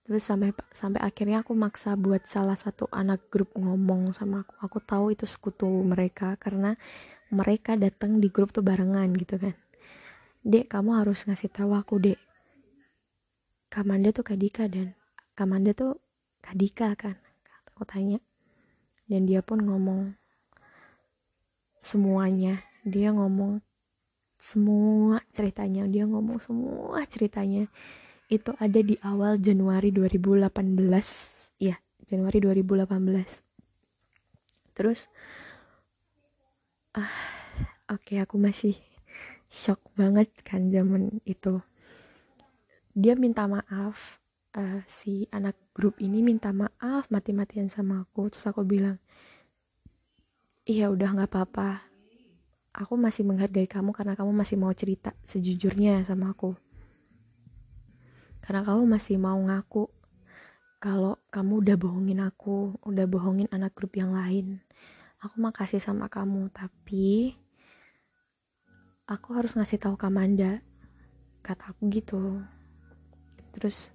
Terus 0.02 0.26
sampai 0.26 0.50
sampai 0.74 0.98
akhirnya 0.98 1.46
aku 1.46 1.54
maksa 1.54 1.94
buat 1.94 2.26
salah 2.26 2.58
satu 2.58 2.90
anak 2.90 3.30
grup 3.30 3.54
ngomong 3.54 4.10
sama 4.10 4.42
aku. 4.42 4.54
Aku 4.66 4.78
tahu 4.82 5.14
itu 5.14 5.30
sekutu 5.30 5.70
mereka 5.86 6.34
karena 6.42 6.74
mereka 7.30 7.78
datang 7.78 8.18
di 8.18 8.26
grup 8.34 8.50
tuh 8.50 8.66
barengan 8.66 9.14
gitu 9.14 9.38
kan. 9.38 9.54
Dek, 10.42 10.66
kamu 10.66 10.98
harus 10.98 11.22
ngasih 11.28 11.52
tahu 11.54 11.78
aku, 11.78 12.02
Dek 12.02 12.29
Kamanda 13.70 14.10
tuh 14.10 14.26
Kadika 14.26 14.66
dan 14.66 14.98
Kamanda 15.38 15.70
tuh 15.72 16.02
Kadika 16.42 16.92
kan 16.98 17.16
aku 17.70 17.86
tanya. 17.86 18.18
Dan 19.06 19.30
dia 19.30 19.40
pun 19.40 19.62
ngomong 19.62 20.18
semuanya. 21.80 22.66
Dia 22.82 23.14
ngomong 23.14 23.62
semua 24.40 25.20
ceritanya 25.36 25.84
dia 25.86 26.04
ngomong 26.04 26.42
semua 26.42 27.06
ceritanya. 27.06 27.70
Itu 28.26 28.58
ada 28.58 28.82
di 28.82 28.98
awal 29.00 29.38
Januari 29.38 29.94
2018 29.94 31.40
ya 31.60 31.76
Januari 32.08 32.40
2018 32.40 32.88
terus 34.72 35.12
ah 36.96 37.12
oke 37.92 38.02
okay, 38.02 38.24
aku 38.24 38.40
masih 38.40 38.80
shock 39.46 39.78
banget 39.92 40.32
kan 40.40 40.72
zaman 40.72 41.20
itu 41.28 41.60
dia 42.94 43.14
minta 43.14 43.46
maaf 43.46 44.20
uh, 44.56 44.82
si 44.90 45.26
anak 45.30 45.54
grup 45.70 46.02
ini 46.02 46.22
minta 46.24 46.50
maaf 46.50 47.06
mati-matian 47.10 47.70
sama 47.70 48.02
aku. 48.02 48.30
Terus 48.30 48.46
aku 48.50 48.66
bilang 48.66 48.98
iya 50.66 50.90
udah 50.90 51.08
nggak 51.14 51.30
apa-apa. 51.30 51.86
Aku 52.70 52.94
masih 52.94 53.26
menghargai 53.26 53.66
kamu 53.66 53.90
karena 53.90 54.14
kamu 54.14 54.30
masih 54.30 54.54
mau 54.54 54.70
cerita 54.70 55.10
sejujurnya 55.26 56.06
sama 56.06 56.30
aku. 56.34 56.54
Karena 58.42 58.62
kamu 58.62 58.86
masih 58.86 59.18
mau 59.18 59.38
ngaku 59.38 59.90
kalau 60.80 61.18
kamu 61.28 61.60
udah 61.66 61.76
bohongin 61.76 62.20
aku 62.24 62.78
udah 62.86 63.04
bohongin 63.04 63.50
anak 63.50 63.74
grup 63.74 63.94
yang 63.98 64.14
lain. 64.14 64.62
Aku 65.20 65.36
makasih 65.36 65.82
sama 65.82 66.08
kamu 66.08 66.48
tapi 66.48 67.36
aku 69.04 69.34
harus 69.36 69.52
ngasih 69.58 69.76
tahu 69.76 69.98
Kamanda 69.98 70.62
kata 71.42 71.74
aku 71.74 71.90
gitu 71.90 72.40
terus 73.50 73.90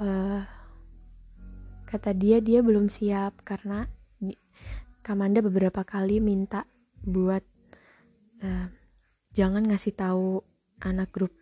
uh, 0.00 0.44
kata 1.88 2.12
dia 2.12 2.40
dia 2.44 2.60
belum 2.60 2.92
siap 2.92 3.40
karena 3.44 3.88
Kamanda 5.08 5.40
beberapa 5.40 5.88
kali 5.88 6.20
minta 6.20 6.68
buat 7.00 7.40
uh, 8.44 8.68
jangan 9.32 9.64
ngasih 9.64 9.96
tahu 9.96 10.44
anak 10.84 11.08
grup. 11.16 11.32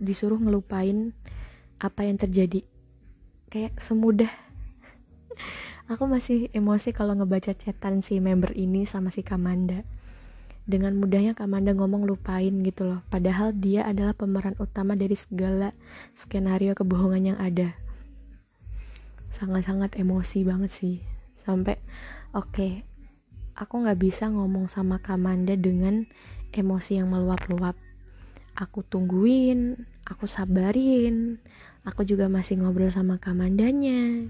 Disuruh 0.00 0.40
ngelupain 0.40 1.12
apa 1.76 2.08
yang 2.08 2.16
terjadi. 2.16 2.64
Kayak 3.52 3.76
semudah. 3.76 4.32
Aku 5.92 6.08
masih 6.08 6.48
emosi 6.56 6.96
kalau 6.96 7.12
ngebaca 7.12 7.52
chatan 7.52 8.00
si 8.00 8.24
member 8.24 8.56
ini 8.56 8.88
sama 8.88 9.12
si 9.12 9.20
Kamanda 9.20 9.84
dengan 10.70 10.94
mudahnya 10.94 11.34
Kamanda 11.34 11.74
ngomong 11.74 12.06
lupain 12.06 12.62
gitu 12.62 12.86
loh. 12.86 13.00
Padahal 13.10 13.50
dia 13.50 13.82
adalah 13.84 14.14
pemeran 14.14 14.54
utama 14.62 14.94
dari 14.94 15.18
segala 15.18 15.74
skenario 16.14 16.78
kebohongan 16.78 17.34
yang 17.34 17.38
ada. 17.42 17.74
Sangat-sangat 19.34 19.98
emosi 19.98 20.46
banget 20.46 20.70
sih. 20.70 20.96
Sampai 21.42 21.82
oke 22.30 22.54
okay, 22.54 22.72
aku 23.58 23.82
nggak 23.82 23.98
bisa 23.98 24.30
ngomong 24.30 24.70
sama 24.70 25.02
Kamanda 25.02 25.58
dengan 25.58 26.06
emosi 26.54 27.02
yang 27.02 27.10
meluap-luap. 27.10 27.74
Aku 28.54 28.86
tungguin 28.86 29.90
aku 30.10 30.26
sabarin 30.26 31.38
aku 31.86 32.02
juga 32.02 32.26
masih 32.26 32.60
ngobrol 32.60 32.90
sama 32.90 33.22
Kamandanya 33.22 34.26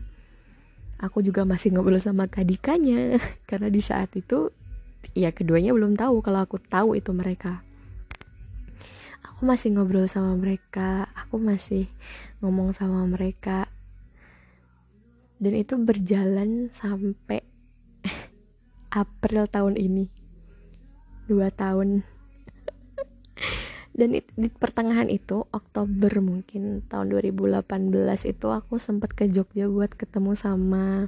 aku 1.01 1.25
juga 1.25 1.49
masih 1.49 1.73
ngobrol 1.73 1.99
sama 1.99 2.29
Kadikanya 2.29 3.17
karena 3.49 3.73
di 3.73 3.81
saat 3.81 4.13
itu 4.13 4.53
ya 5.17 5.35
keduanya 5.35 5.75
belum 5.75 5.99
tahu 5.99 6.23
kalau 6.23 6.45
aku 6.45 6.59
tahu 6.61 6.97
itu 6.97 7.11
mereka. 7.11 7.63
Aku 9.21 9.45
masih 9.49 9.73
ngobrol 9.73 10.05
sama 10.09 10.37
mereka 10.37 11.09
aku 11.31 11.39
masih 11.39 11.87
ngomong 12.43 12.75
sama 12.75 13.07
mereka. 13.07 13.71
Dan 15.39 15.55
itu 15.55 15.79
berjalan 15.79 16.75
sampai 16.75 17.39
April 18.91 19.47
tahun 19.47 19.79
ini. 19.79 20.11
Dua 21.31 21.55
tahun. 21.55 22.03
Dan 23.95 24.19
di 24.19 24.49
pertengahan 24.51 25.07
itu 25.07 25.47
Oktober 25.55 26.19
mungkin 26.19 26.83
tahun 26.91 27.15
2018 27.15 27.63
itu 28.27 28.47
aku 28.51 28.83
sempat 28.83 29.15
ke 29.15 29.31
Jogja 29.31 29.71
buat 29.71 29.95
ketemu 29.95 30.35
sama 30.35 31.07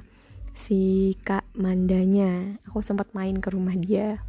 si 0.53 1.13
Kak 1.25 1.49
Mandanya. 1.57 2.57
Aku 2.69 2.85
sempat 2.85 3.09
main 3.11 3.37
ke 3.41 3.49
rumah 3.51 3.73
dia. 3.75 4.21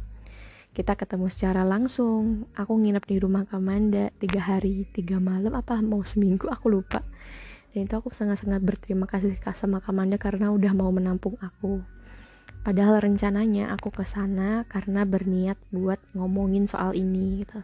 Kita 0.75 0.97
ketemu 0.97 1.31
secara 1.31 1.63
langsung. 1.63 2.49
Aku 2.57 2.75
nginep 2.75 3.05
di 3.07 3.17
rumah 3.21 3.47
Kak 3.47 3.61
Manda 3.61 4.11
tiga 4.19 4.43
hari 4.43 4.89
tiga 4.91 5.21
malam 5.21 5.55
apa 5.55 5.79
mau 5.79 6.03
seminggu 6.03 6.51
aku 6.51 6.67
lupa. 6.67 7.05
Dan 7.71 7.87
itu 7.87 7.95
aku 7.95 8.11
sangat-sangat 8.11 8.63
berterima 8.63 9.03
kasih 9.03 9.35
sama 9.55 9.83
Kamanda 9.83 10.15
karena 10.15 10.47
udah 10.51 10.71
mau 10.71 10.91
menampung 10.95 11.35
aku. 11.43 11.83
Padahal 12.63 13.03
rencananya 13.03 13.69
aku 13.75 13.91
ke 13.91 14.07
sana 14.07 14.63
karena 14.71 15.03
berniat 15.03 15.59
buat 15.69 15.99
ngomongin 16.15 16.65
soal 16.71 16.95
ini 16.95 17.43
gitu. 17.43 17.59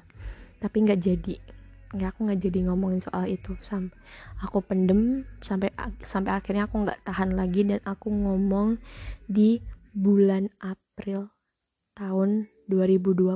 Tapi 0.59 0.77
nggak 0.83 0.99
jadi 0.99 1.60
nggak 1.91 2.09
aku 2.15 2.19
nggak 2.27 2.41
jadi 2.41 2.59
ngomongin 2.71 3.01
soal 3.03 3.27
itu. 3.27 3.55
Sampai 3.63 3.95
aku 4.39 4.63
pendem 4.63 5.27
sampai 5.43 5.71
sampai 6.03 6.31
akhirnya 6.39 6.65
aku 6.67 6.87
nggak 6.87 7.03
tahan 7.03 7.35
lagi 7.35 7.67
dan 7.67 7.79
aku 7.83 8.09
ngomong 8.09 8.79
di 9.27 9.59
bulan 9.91 10.47
April 10.63 11.31
tahun 11.95 12.47
2020 12.71 13.35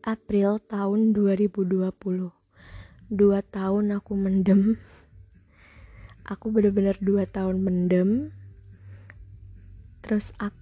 April 0.00 0.50
tahun 0.64 1.12
2020 1.12 2.40
dua 3.10 3.42
tahun 3.42 3.98
aku 3.98 4.12
mendem. 4.14 4.78
Aku 6.22 6.54
bener-bener 6.54 6.94
dua 7.02 7.26
tahun 7.26 7.58
mendem. 7.58 8.30
Terus 10.00 10.30
aku, 10.38 10.56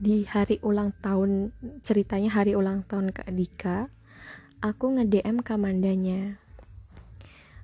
di 0.00 0.24
hari 0.24 0.56
ulang 0.64 0.96
tahun 1.04 1.52
ceritanya 1.84 2.32
hari 2.32 2.56
ulang 2.56 2.88
tahun 2.88 3.12
Kak 3.12 3.28
Dika 3.36 3.92
aku 4.60 4.92
nge-DM 4.92 5.40
Kamandanya. 5.40 6.36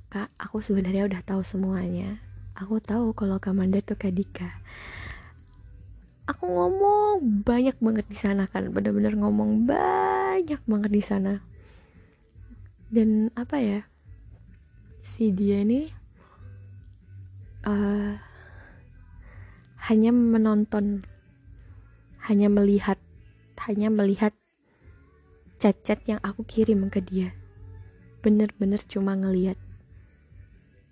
Kak 0.08 0.32
aku 0.40 0.64
sebenarnya 0.64 1.04
udah 1.04 1.20
tahu 1.20 1.44
semuanya. 1.44 2.16
Aku 2.56 2.80
tahu 2.80 3.12
kalau 3.12 3.36
Kamanda 3.36 3.84
tuh 3.84 4.00
Kak 4.00 4.16
Dika. 4.16 4.48
Aku 6.24 6.48
ngomong 6.48 7.44
banyak 7.44 7.76
banget 7.78 8.06
di 8.08 8.16
sana 8.16 8.48
kan 8.48 8.72
bener-bener 8.72 9.12
ngomong 9.12 9.68
banyak 9.68 10.58
banget 10.64 10.90
di 10.90 11.02
sana. 11.04 11.44
Dan 12.88 13.28
apa 13.36 13.60
ya 13.60 13.84
si 15.04 15.30
dia 15.36 15.62
ini 15.62 15.92
uh, 17.68 18.16
hanya 19.86 20.10
menonton 20.10 21.04
hanya 22.26 22.50
melihat 22.50 22.98
hanya 23.68 23.92
melihat 23.92 24.34
chat-chat 25.56 26.04
yang 26.04 26.20
aku 26.20 26.44
kirim 26.44 26.88
ke 26.92 27.00
dia. 27.00 27.32
Bener-bener 28.20 28.80
cuma 28.84 29.16
ngeliat. 29.16 29.56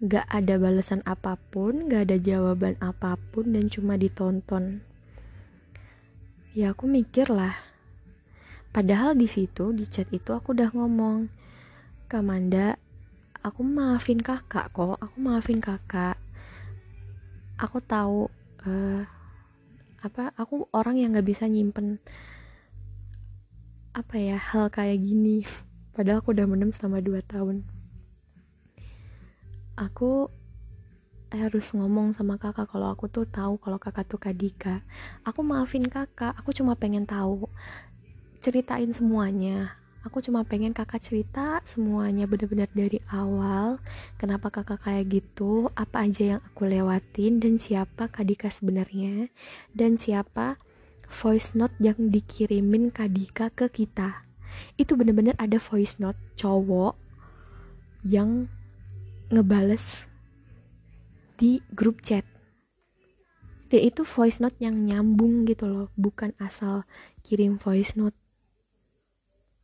Gak 0.04 0.28
ada 0.28 0.60
balasan 0.60 1.00
apa 1.08 1.40
pun 1.52 1.88
gak 1.88 2.10
ada 2.10 2.16
jawaban 2.20 2.76
apa 2.80 3.16
pun 3.32 3.52
dan 3.52 3.68
cuma 3.72 3.96
ditonton. 3.96 4.84
Ya 6.52 6.72
aku 6.76 6.86
mikir 6.86 7.28
lah. 7.32 7.56
Padahal 8.74 9.14
di 9.14 9.30
situ 9.30 9.70
di 9.70 9.86
chat 9.86 10.10
itu 10.10 10.34
aku 10.34 10.50
udah 10.50 10.74
ngomong 10.74 11.30
Kamanda 12.04 12.76
aku 13.44 13.60
maafin 13.60 14.24
kakak 14.24 14.72
kok 14.72 14.96
aku 14.96 15.16
maafin 15.20 15.60
kakak. 15.60 16.16
Aku 17.60 17.78
tahu 17.84 18.32
uh, 18.66 19.02
apa 20.04 20.32
aku 20.36 20.68
orang 20.72 21.00
yang 21.00 21.16
nggak 21.16 21.28
bisa 21.28 21.48
nyimpen 21.48 22.00
apa 23.94 24.18
ya 24.18 24.36
hal 24.36 24.68
kayak 24.74 24.98
gini. 25.00 25.46
Padahal 25.94 26.18
aku 26.18 26.34
udah 26.34 26.50
menem 26.50 26.74
selama 26.74 26.98
2 26.98 27.22
tahun. 27.22 27.62
Aku 29.78 30.28
harus 31.34 31.74
ngomong 31.74 32.14
sama 32.14 32.38
kakak 32.38 32.70
kalau 32.70 32.94
aku 32.94 33.10
tuh 33.10 33.26
tahu 33.26 33.58
kalau 33.58 33.74
kakak 33.74 34.06
tuh 34.06 34.22
Kadika 34.22 34.86
aku 35.26 35.42
maafin 35.42 35.90
kakak 35.90 36.30
aku 36.38 36.54
cuma 36.54 36.78
pengen 36.78 37.06
tahu. 37.06 37.50
Ceritain 38.38 38.90
semuanya. 38.94 39.74
Aku 40.04 40.20
cuma 40.20 40.44
pengen 40.44 40.76
kakak 40.76 41.00
cerita 41.00 41.64
semuanya 41.64 42.28
benar-benar 42.28 42.68
dari 42.76 43.00
awal. 43.08 43.80
Kenapa 44.20 44.52
kakak 44.52 44.84
kayak 44.84 45.08
gitu 45.08 45.72
apa 45.72 46.04
aja 46.04 46.36
yang 46.36 46.40
aku 46.44 46.68
lewatin 46.68 47.40
dan 47.40 47.56
siapa 47.56 48.12
Kadika 48.12 48.52
sebenarnya 48.52 49.32
dan 49.72 49.96
siapa 49.96 50.60
voice 51.14 51.54
note 51.54 51.78
yang 51.78 52.10
dikirimin 52.10 52.90
Kadika 52.90 53.54
ke 53.54 53.70
kita. 53.70 54.26
Itu 54.74 54.98
benar-benar 54.98 55.38
ada 55.38 55.62
voice 55.62 56.02
note 56.02 56.18
cowok 56.34 56.98
yang 58.02 58.50
ngebales 59.30 60.04
di 61.38 61.62
grup 61.72 62.02
chat. 62.02 62.26
Dan 63.70 63.80
itu 63.90 64.06
voice 64.06 64.38
note 64.38 64.58
yang 64.60 64.86
nyambung 64.86 65.48
gitu 65.48 65.66
loh 65.66 65.86
bukan 65.98 66.34
asal 66.38 66.86
kirim 67.24 67.56
voice 67.56 67.96
note. 67.98 68.14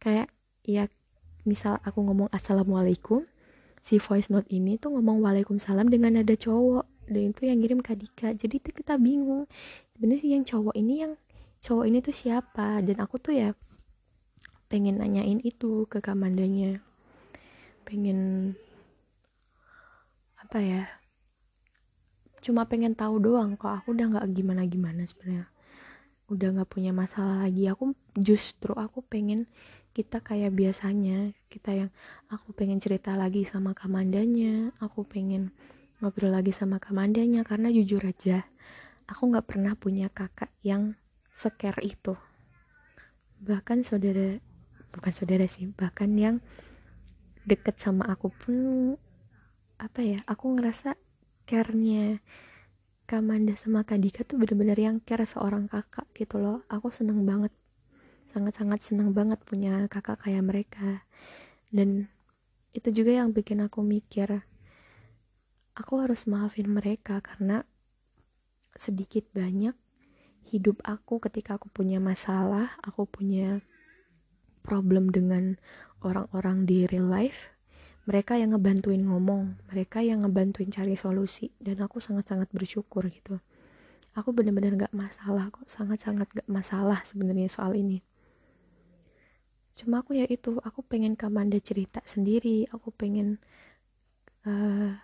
Kayak 0.01 0.33
ya 0.65 0.89
misal 1.45 1.79
aku 1.85 2.01
ngomong 2.05 2.33
assalamualaikum 2.33 3.27
si 3.81 3.97
voice 3.97 4.29
note 4.29 4.49
ini 4.53 4.77
tuh 4.77 4.93
ngomong 4.97 5.21
waalaikumsalam 5.25 5.87
dengan 5.93 6.19
nada 6.19 6.35
cowok. 6.35 6.87
Dan 7.11 7.35
itu 7.35 7.43
yang 7.51 7.59
ngirim 7.59 7.81
Kadika 7.83 8.31
jadi 8.35 8.63
itu 8.63 8.71
kita 8.71 8.97
bingung. 8.97 9.51
Sebenarnya 9.95 10.21
sih 10.23 10.31
yang 10.33 10.45
cowok 10.47 10.75
ini 10.79 10.95
yang 11.07 11.13
cowok 11.61 11.85
ini 11.87 11.99
tuh 12.01 12.17
siapa? 12.17 12.81
Dan 12.81 12.99
aku 13.05 13.21
tuh 13.21 13.37
ya 13.37 13.51
pengen 14.73 14.99
nanyain 14.99 15.41
itu 15.45 15.85
ke 15.87 16.01
kamandanya. 16.01 16.81
Pengen 17.85 18.53
apa 20.41 20.59
ya 20.59 20.83
cuma 22.41 22.65
pengen 22.65 22.97
tahu 22.97 23.21
doang 23.21 23.55
kok 23.55 23.85
aku 23.85 23.93
udah 23.93 24.07
nggak 24.17 24.27
gimana 24.33 24.65
gimana 24.65 25.05
sebenarnya. 25.05 25.47
Udah 26.33 26.49
nggak 26.57 26.71
punya 26.73 26.91
masalah 26.97 27.45
lagi. 27.45 27.69
Aku 27.69 27.93
justru 28.17 28.73
aku 28.73 29.05
pengen 29.05 29.45
kita 29.91 30.23
kayak 30.23 30.55
biasanya 30.55 31.35
kita 31.51 31.71
yang 31.75 31.91
aku 32.31 32.55
pengen 32.55 32.79
cerita 32.79 33.19
lagi 33.19 33.43
sama 33.43 33.75
kamandanya 33.75 34.71
aku 34.79 35.03
pengen 35.03 35.51
ngobrol 36.01 36.33
lagi 36.33 36.55
sama 36.57 36.81
kamandanya. 36.81 37.45
Karena 37.45 37.69
jujur 37.69 38.01
aja 38.01 38.47
aku 39.11 39.35
nggak 39.35 39.47
pernah 39.51 39.75
punya 39.75 40.07
kakak 40.09 40.55
yang 40.63 40.95
scare 41.41 41.81
itu. 41.81 42.13
Bahkan 43.41 43.81
saudara 43.89 44.37
bukan 44.93 45.13
saudara 45.17 45.49
sih 45.49 45.71
bahkan 45.73 46.13
yang 46.21 46.37
deket 47.49 47.81
sama 47.81 48.05
aku 48.13 48.29
pun 48.29 48.57
apa 49.81 50.05
ya 50.05 50.21
aku 50.29 50.53
ngerasa 50.59 50.99
care-nya 51.49 52.21
Kamanda 53.09 53.57
sama 53.59 53.83
Kadika 53.83 54.23
tuh 54.23 54.39
bener-bener 54.39 54.77
yang 54.79 54.97
care 55.03 55.27
seorang 55.27 55.67
kakak 55.67 56.07
gitu 56.15 56.39
loh. 56.39 56.63
Aku 56.71 56.93
seneng 56.93 57.27
banget 57.27 57.51
sangat-sangat 58.31 58.87
senang 58.87 59.11
banget 59.11 59.43
punya 59.43 59.89
kakak 59.91 60.23
kayak 60.23 60.47
mereka. 60.47 61.03
Dan 61.75 62.07
itu 62.71 62.95
juga 62.95 63.19
yang 63.19 63.35
bikin 63.35 63.67
aku 63.67 63.83
mikir 63.83 64.47
aku 65.75 65.99
harus 65.99 66.29
maafin 66.31 66.71
mereka 66.71 67.19
karena 67.19 67.67
sedikit 68.79 69.27
banyak 69.35 69.75
hidup 70.51 70.83
aku 70.83 71.23
ketika 71.23 71.57
aku 71.57 71.71
punya 71.71 72.03
masalah 72.03 72.75
aku 72.83 73.07
punya 73.07 73.63
problem 74.67 75.15
dengan 75.15 75.57
orang-orang 76.03 76.67
di 76.67 76.91
real 76.91 77.07
life 77.07 77.55
mereka 78.11 78.35
yang 78.35 78.57
ngebantuin 78.57 79.07
ngomong 79.07 79.61
mereka 79.71 80.03
yang 80.03 80.27
ngebantuin 80.27 80.73
cari 80.73 80.99
solusi 80.99 81.55
dan 81.63 81.79
aku 81.85 82.03
sangat-sangat 82.03 82.51
bersyukur 82.51 83.07
gitu. 83.07 83.39
Aku 84.19 84.35
bener-bener 84.35 84.75
gak 84.75 84.91
masalah 84.91 85.53
kok 85.55 85.71
sangat-sangat 85.71 86.27
gak 86.35 86.49
masalah 86.51 87.07
sebenarnya 87.07 87.47
soal 87.47 87.79
ini. 87.79 88.03
Cuma 89.79 90.03
aku 90.03 90.19
ya 90.19 90.27
itu 90.27 90.59
aku 90.67 90.83
pengen 90.83 91.15
Kamanda 91.15 91.63
cerita 91.63 92.03
sendiri 92.03 92.67
aku 92.75 92.91
pengen 92.91 93.39
uh, 94.43 94.99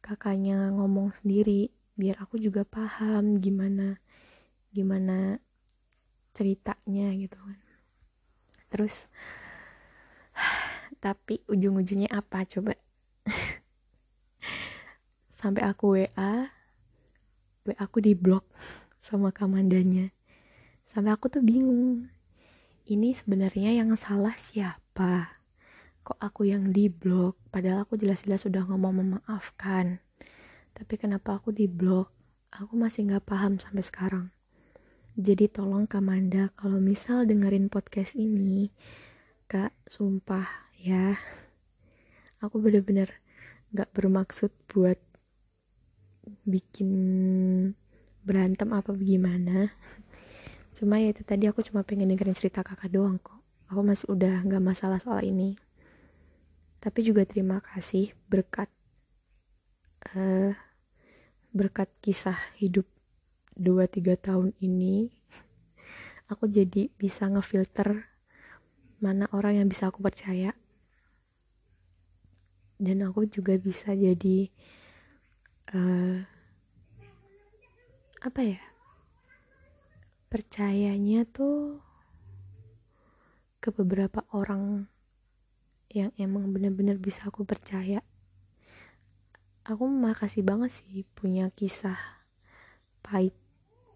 kakaknya 0.00 0.72
ngomong 0.72 1.12
sendiri 1.20 1.68
biar 2.00 2.16
aku 2.16 2.40
juga 2.40 2.64
paham 2.64 3.36
gimana 3.36 4.00
gimana 4.70 5.42
ceritanya 6.30 7.10
gitu 7.18 7.36
kan. 7.36 7.58
Terus 8.70 9.10
tapi 11.04 11.42
ujung-ujungnya 11.50 12.10
apa 12.10 12.46
coba? 12.46 12.78
Sampai 15.40 15.66
aku 15.66 15.98
WA 15.98 16.54
WA 17.66 17.76
aku 17.76 17.98
di 17.98 18.14
blok 18.14 18.46
sama 19.06 19.34
kamandanya. 19.34 20.14
Sampai 20.86 21.14
aku 21.14 21.30
tuh 21.30 21.42
bingung 21.42 22.10
ini 22.90 23.14
sebenarnya 23.14 23.74
yang 23.74 23.94
salah 23.94 24.34
siapa? 24.38 25.38
Kok 26.02 26.18
aku 26.18 26.48
yang 26.48 26.74
di 26.74 26.90
blok 26.90 27.38
padahal 27.50 27.86
aku 27.86 27.98
jelas-jelas 27.98 28.46
sudah 28.46 28.66
ngomong 28.66 29.02
memaafkan. 29.02 29.98
Tapi 30.74 30.94
kenapa 30.94 31.42
aku 31.42 31.50
di 31.50 31.66
blok 31.66 32.14
aku 32.54 32.74
masih 32.74 33.06
nggak 33.06 33.26
paham 33.26 33.62
sampai 33.62 33.82
sekarang 33.82 34.26
jadi 35.18 35.50
tolong 35.50 35.88
Kamanda 35.90 36.52
kalau 36.54 36.78
misal 36.78 37.26
dengerin 37.26 37.72
podcast 37.72 38.14
ini 38.14 38.70
kak 39.50 39.74
sumpah 39.88 40.46
ya 40.78 41.18
aku 42.40 42.62
bener-bener 42.62 43.10
nggak 43.70 43.90
bermaksud 43.94 44.50
buat 44.70 44.98
bikin 46.44 46.90
berantem 48.20 48.68
apa 48.70 48.92
gimana. 48.98 49.72
Cuma 50.76 51.00
ya 51.02 51.10
itu 51.10 51.22
tadi 51.26 51.48
aku 51.50 51.64
cuma 51.66 51.82
pengen 51.82 52.10
dengerin 52.12 52.36
cerita 52.36 52.62
kakak 52.62 52.92
doang 52.92 53.18
kok. 53.18 53.38
Aku 53.70 53.80
masih 53.86 54.10
udah 54.10 54.42
nggak 54.46 54.62
masalah 54.62 54.98
soal 54.98 55.22
ini. 55.22 55.56
Tapi 56.80 57.04
juga 57.04 57.28
terima 57.28 57.60
kasih 57.60 58.16
berkat 58.26 58.70
uh, 60.16 60.56
berkat 61.52 61.90
kisah 62.00 62.38
hidup 62.56 62.86
2-3 63.60 64.16
tahun 64.16 64.56
ini 64.64 65.12
aku 66.32 66.48
jadi 66.48 66.88
bisa 66.96 67.28
ngefilter 67.28 68.08
mana 69.04 69.28
orang 69.36 69.60
yang 69.60 69.68
bisa 69.68 69.92
aku 69.92 70.00
percaya. 70.00 70.56
Dan 72.80 73.04
aku 73.04 73.28
juga 73.28 73.60
bisa 73.60 73.92
jadi 73.92 74.48
uh, 75.76 76.24
apa 78.24 78.40
ya 78.40 78.60
percayanya 80.32 81.28
tuh 81.28 81.80
ke 83.60 83.68
beberapa 83.76 84.24
orang 84.32 84.88
yang 85.92 86.14
emang 86.16 86.48
bener-bener 86.54 86.96
bisa 86.96 87.28
aku 87.28 87.44
percaya. 87.44 88.00
Aku 89.66 89.84
makasih 89.84 90.40
banget 90.40 90.72
sih 90.72 91.04
punya 91.12 91.52
kisah 91.52 91.98
pahit 93.04 93.39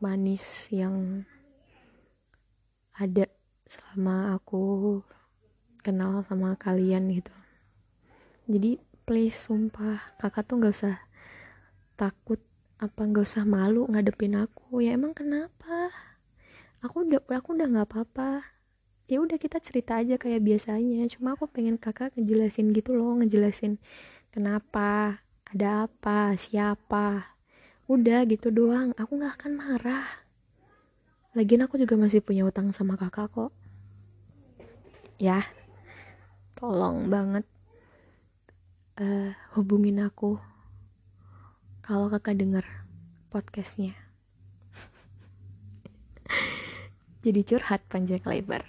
manis 0.05 0.69
yang 0.69 1.25
ada 2.93 3.25
selama 3.65 4.37
aku 4.37 5.01
kenal 5.81 6.21
sama 6.29 6.53
kalian 6.61 7.09
gitu. 7.09 7.33
Jadi 8.45 8.77
please 9.09 9.33
sumpah 9.33 10.13
kakak 10.21 10.45
tuh 10.45 10.61
nggak 10.61 10.77
usah 10.77 10.97
takut 11.97 12.37
apa 12.77 13.01
nggak 13.01 13.25
usah 13.25 13.49
malu 13.49 13.89
ngadepin 13.89 14.37
aku. 14.37 14.85
Ya 14.85 14.93
emang 14.93 15.17
kenapa? 15.17 15.89
Aku 16.85 17.09
udah 17.09 17.25
aku 17.33 17.57
udah 17.57 17.65
nggak 17.73 17.89
apa-apa. 17.89 18.45
Ya 19.09 19.25
udah 19.25 19.41
kita 19.41 19.57
cerita 19.65 19.97
aja 20.05 20.21
kayak 20.21 20.45
biasanya. 20.45 21.09
Cuma 21.09 21.33
aku 21.33 21.49
pengen 21.49 21.81
kakak 21.81 22.13
ngejelasin 22.13 22.77
gitu 22.77 22.93
loh 22.93 23.17
ngejelasin 23.17 23.81
kenapa 24.29 25.23
ada 25.49 25.87
apa 25.87 26.35
siapa 26.35 27.34
udah 27.85 28.25
gitu 28.25 28.49
doang 28.49 28.97
aku 28.97 29.21
nggak 29.21 29.35
akan 29.41 29.53
marah. 29.61 30.09
Lagian 31.37 31.67
aku 31.67 31.77
juga 31.77 31.99
masih 31.99 32.25
punya 32.25 32.47
utang 32.47 32.73
sama 32.73 32.97
kakak 32.97 33.29
kok. 33.35 33.53
Ya 35.21 35.45
tolong 36.57 37.11
banget 37.11 37.45
uh, 39.03 39.35
hubungin 39.59 40.01
aku 40.01 40.39
kalau 41.85 42.09
kakak 42.09 42.41
denger 42.41 42.65
podcastnya. 43.29 43.93
Jadi 47.25 47.41
curhat 47.45 47.85
panjang 47.91 48.23
lebar. 48.25 48.65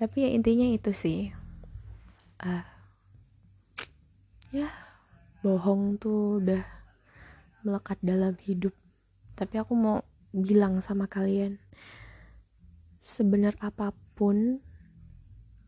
Tapi 0.00 0.24
ya 0.24 0.28
intinya 0.32 0.64
itu 0.64 0.96
sih 0.96 1.28
uh, 2.40 2.64
ya 4.50 4.68
bohong 5.44 6.00
tuh 6.00 6.42
udah 6.42 6.79
melekat 7.66 8.00
dalam 8.02 8.36
hidup. 8.40 8.72
Tapi 9.34 9.60
aku 9.60 9.72
mau 9.76 10.04
bilang 10.30 10.78
sama 10.78 11.10
kalian 11.10 11.58
sebenar 13.00 13.58
apa 13.58 13.90
pun 14.14 14.62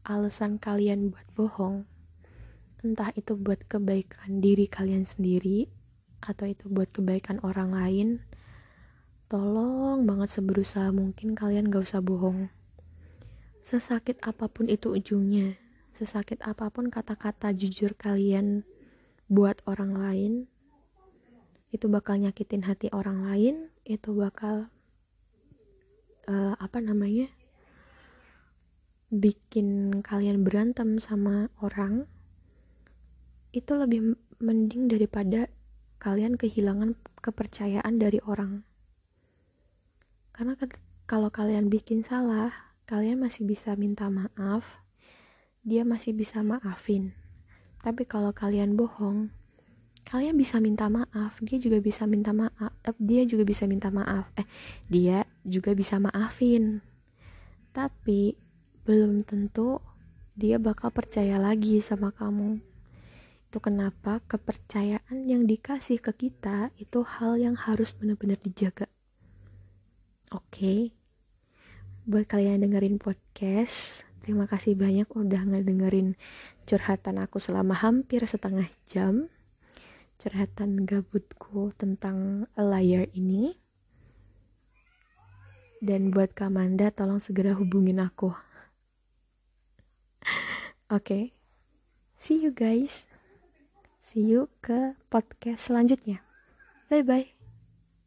alasan 0.06 0.62
kalian 0.62 1.10
buat 1.10 1.26
bohong 1.34 1.88
entah 2.82 3.10
itu 3.18 3.34
buat 3.34 3.62
kebaikan 3.66 4.42
diri 4.42 4.70
kalian 4.70 5.02
sendiri 5.02 5.66
atau 6.22 6.46
itu 6.46 6.70
buat 6.70 6.90
kebaikan 6.94 7.42
orang 7.42 7.74
lain 7.74 8.08
tolong 9.26 10.06
banget 10.06 10.30
seberusaha 10.30 10.94
mungkin 10.94 11.34
kalian 11.34 11.72
gak 11.72 11.88
usah 11.88 12.04
bohong. 12.04 12.52
Sesakit 13.62 14.18
apa 14.22 14.50
pun 14.50 14.68
itu 14.68 14.92
ujungnya 14.92 15.58
sesakit 15.92 16.40
apa 16.42 16.72
pun 16.72 16.88
kata-kata 16.88 17.52
jujur 17.52 17.92
kalian 17.94 18.64
buat 19.28 19.60
orang 19.68 19.92
lain 19.94 20.32
itu 21.72 21.88
bakal 21.88 22.20
nyakitin 22.20 22.68
hati 22.68 22.92
orang 22.92 23.24
lain 23.24 23.72
itu 23.88 24.12
bakal 24.12 24.68
uh, 26.28 26.54
apa 26.60 26.78
namanya 26.84 27.32
bikin 29.08 30.00
kalian 30.04 30.44
berantem 30.44 31.00
sama 31.00 31.48
orang 31.64 32.04
itu 33.52 33.72
lebih 33.76 34.16
mending 34.40 34.88
daripada 34.88 35.48
kalian 36.00 36.40
kehilangan 36.40 36.96
kepercayaan 37.20 38.00
dari 38.00 38.18
orang. 38.24 38.64
Karena 40.32 40.56
kalau 41.04 41.28
kalian 41.28 41.68
bikin 41.68 42.00
salah 42.00 42.72
kalian 42.88 43.20
masih 43.20 43.44
bisa 43.44 43.76
minta 43.76 44.08
maaf 44.08 44.82
dia 45.62 45.86
masih 45.86 46.10
bisa 46.10 46.42
maafin. 46.42 47.14
Tapi 47.82 48.02
kalau 48.02 48.34
kalian 48.34 48.74
bohong, 48.74 49.30
kalian 50.06 50.36
bisa 50.36 50.58
minta 50.58 50.90
maaf, 50.90 51.38
dia 51.40 51.58
juga 51.58 51.78
bisa 51.78 52.04
minta 52.04 52.34
maaf, 52.34 52.74
eh, 52.84 52.94
dia 52.98 53.22
juga 53.24 53.46
bisa 53.46 53.64
minta 53.64 53.88
maaf. 53.88 54.28
Eh, 54.36 54.46
dia 54.90 55.24
juga 55.46 55.72
bisa 55.72 55.96
maafin. 56.02 56.82
Tapi 57.72 58.36
belum 58.82 59.22
tentu 59.22 59.78
dia 60.34 60.58
bakal 60.58 60.90
percaya 60.90 61.38
lagi 61.38 61.78
sama 61.80 62.10
kamu. 62.12 62.58
Itu 63.48 63.60
kenapa 63.60 64.24
kepercayaan 64.24 65.28
yang 65.28 65.44
dikasih 65.44 66.00
ke 66.00 66.12
kita 66.28 66.72
itu 66.80 67.04
hal 67.04 67.36
yang 67.36 67.56
harus 67.56 67.92
benar-benar 67.92 68.40
dijaga. 68.40 68.88
Oke. 70.32 70.48
Okay? 70.48 70.80
Buat 72.02 72.26
kalian 72.26 72.58
yang 72.58 72.74
dengerin 72.74 72.98
podcast, 72.98 74.02
terima 74.26 74.50
kasih 74.50 74.74
banyak 74.74 75.06
udah 75.14 75.46
ngedengerin 75.46 76.18
curhatan 76.66 77.22
aku 77.22 77.38
selama 77.38 77.78
hampir 77.78 78.26
setengah 78.26 78.66
jam 78.90 79.30
curhatan 80.22 80.86
gabutku 80.86 81.74
tentang 81.74 82.46
a 82.54 82.62
liar 82.62 83.10
ini. 83.10 83.58
Dan 85.82 86.14
buat 86.14 86.30
Kamanda 86.30 86.94
tolong 86.94 87.18
segera 87.18 87.58
hubungin 87.58 87.98
aku. 87.98 88.30
Oke. 90.94 91.02
Okay. 91.02 91.24
see 92.22 92.38
you 92.38 92.54
guys. 92.54 93.02
See 93.98 94.22
you 94.22 94.46
ke 94.62 94.94
podcast 95.10 95.66
selanjutnya. 95.66 96.22
Bye 96.86 97.02
bye 97.02 97.31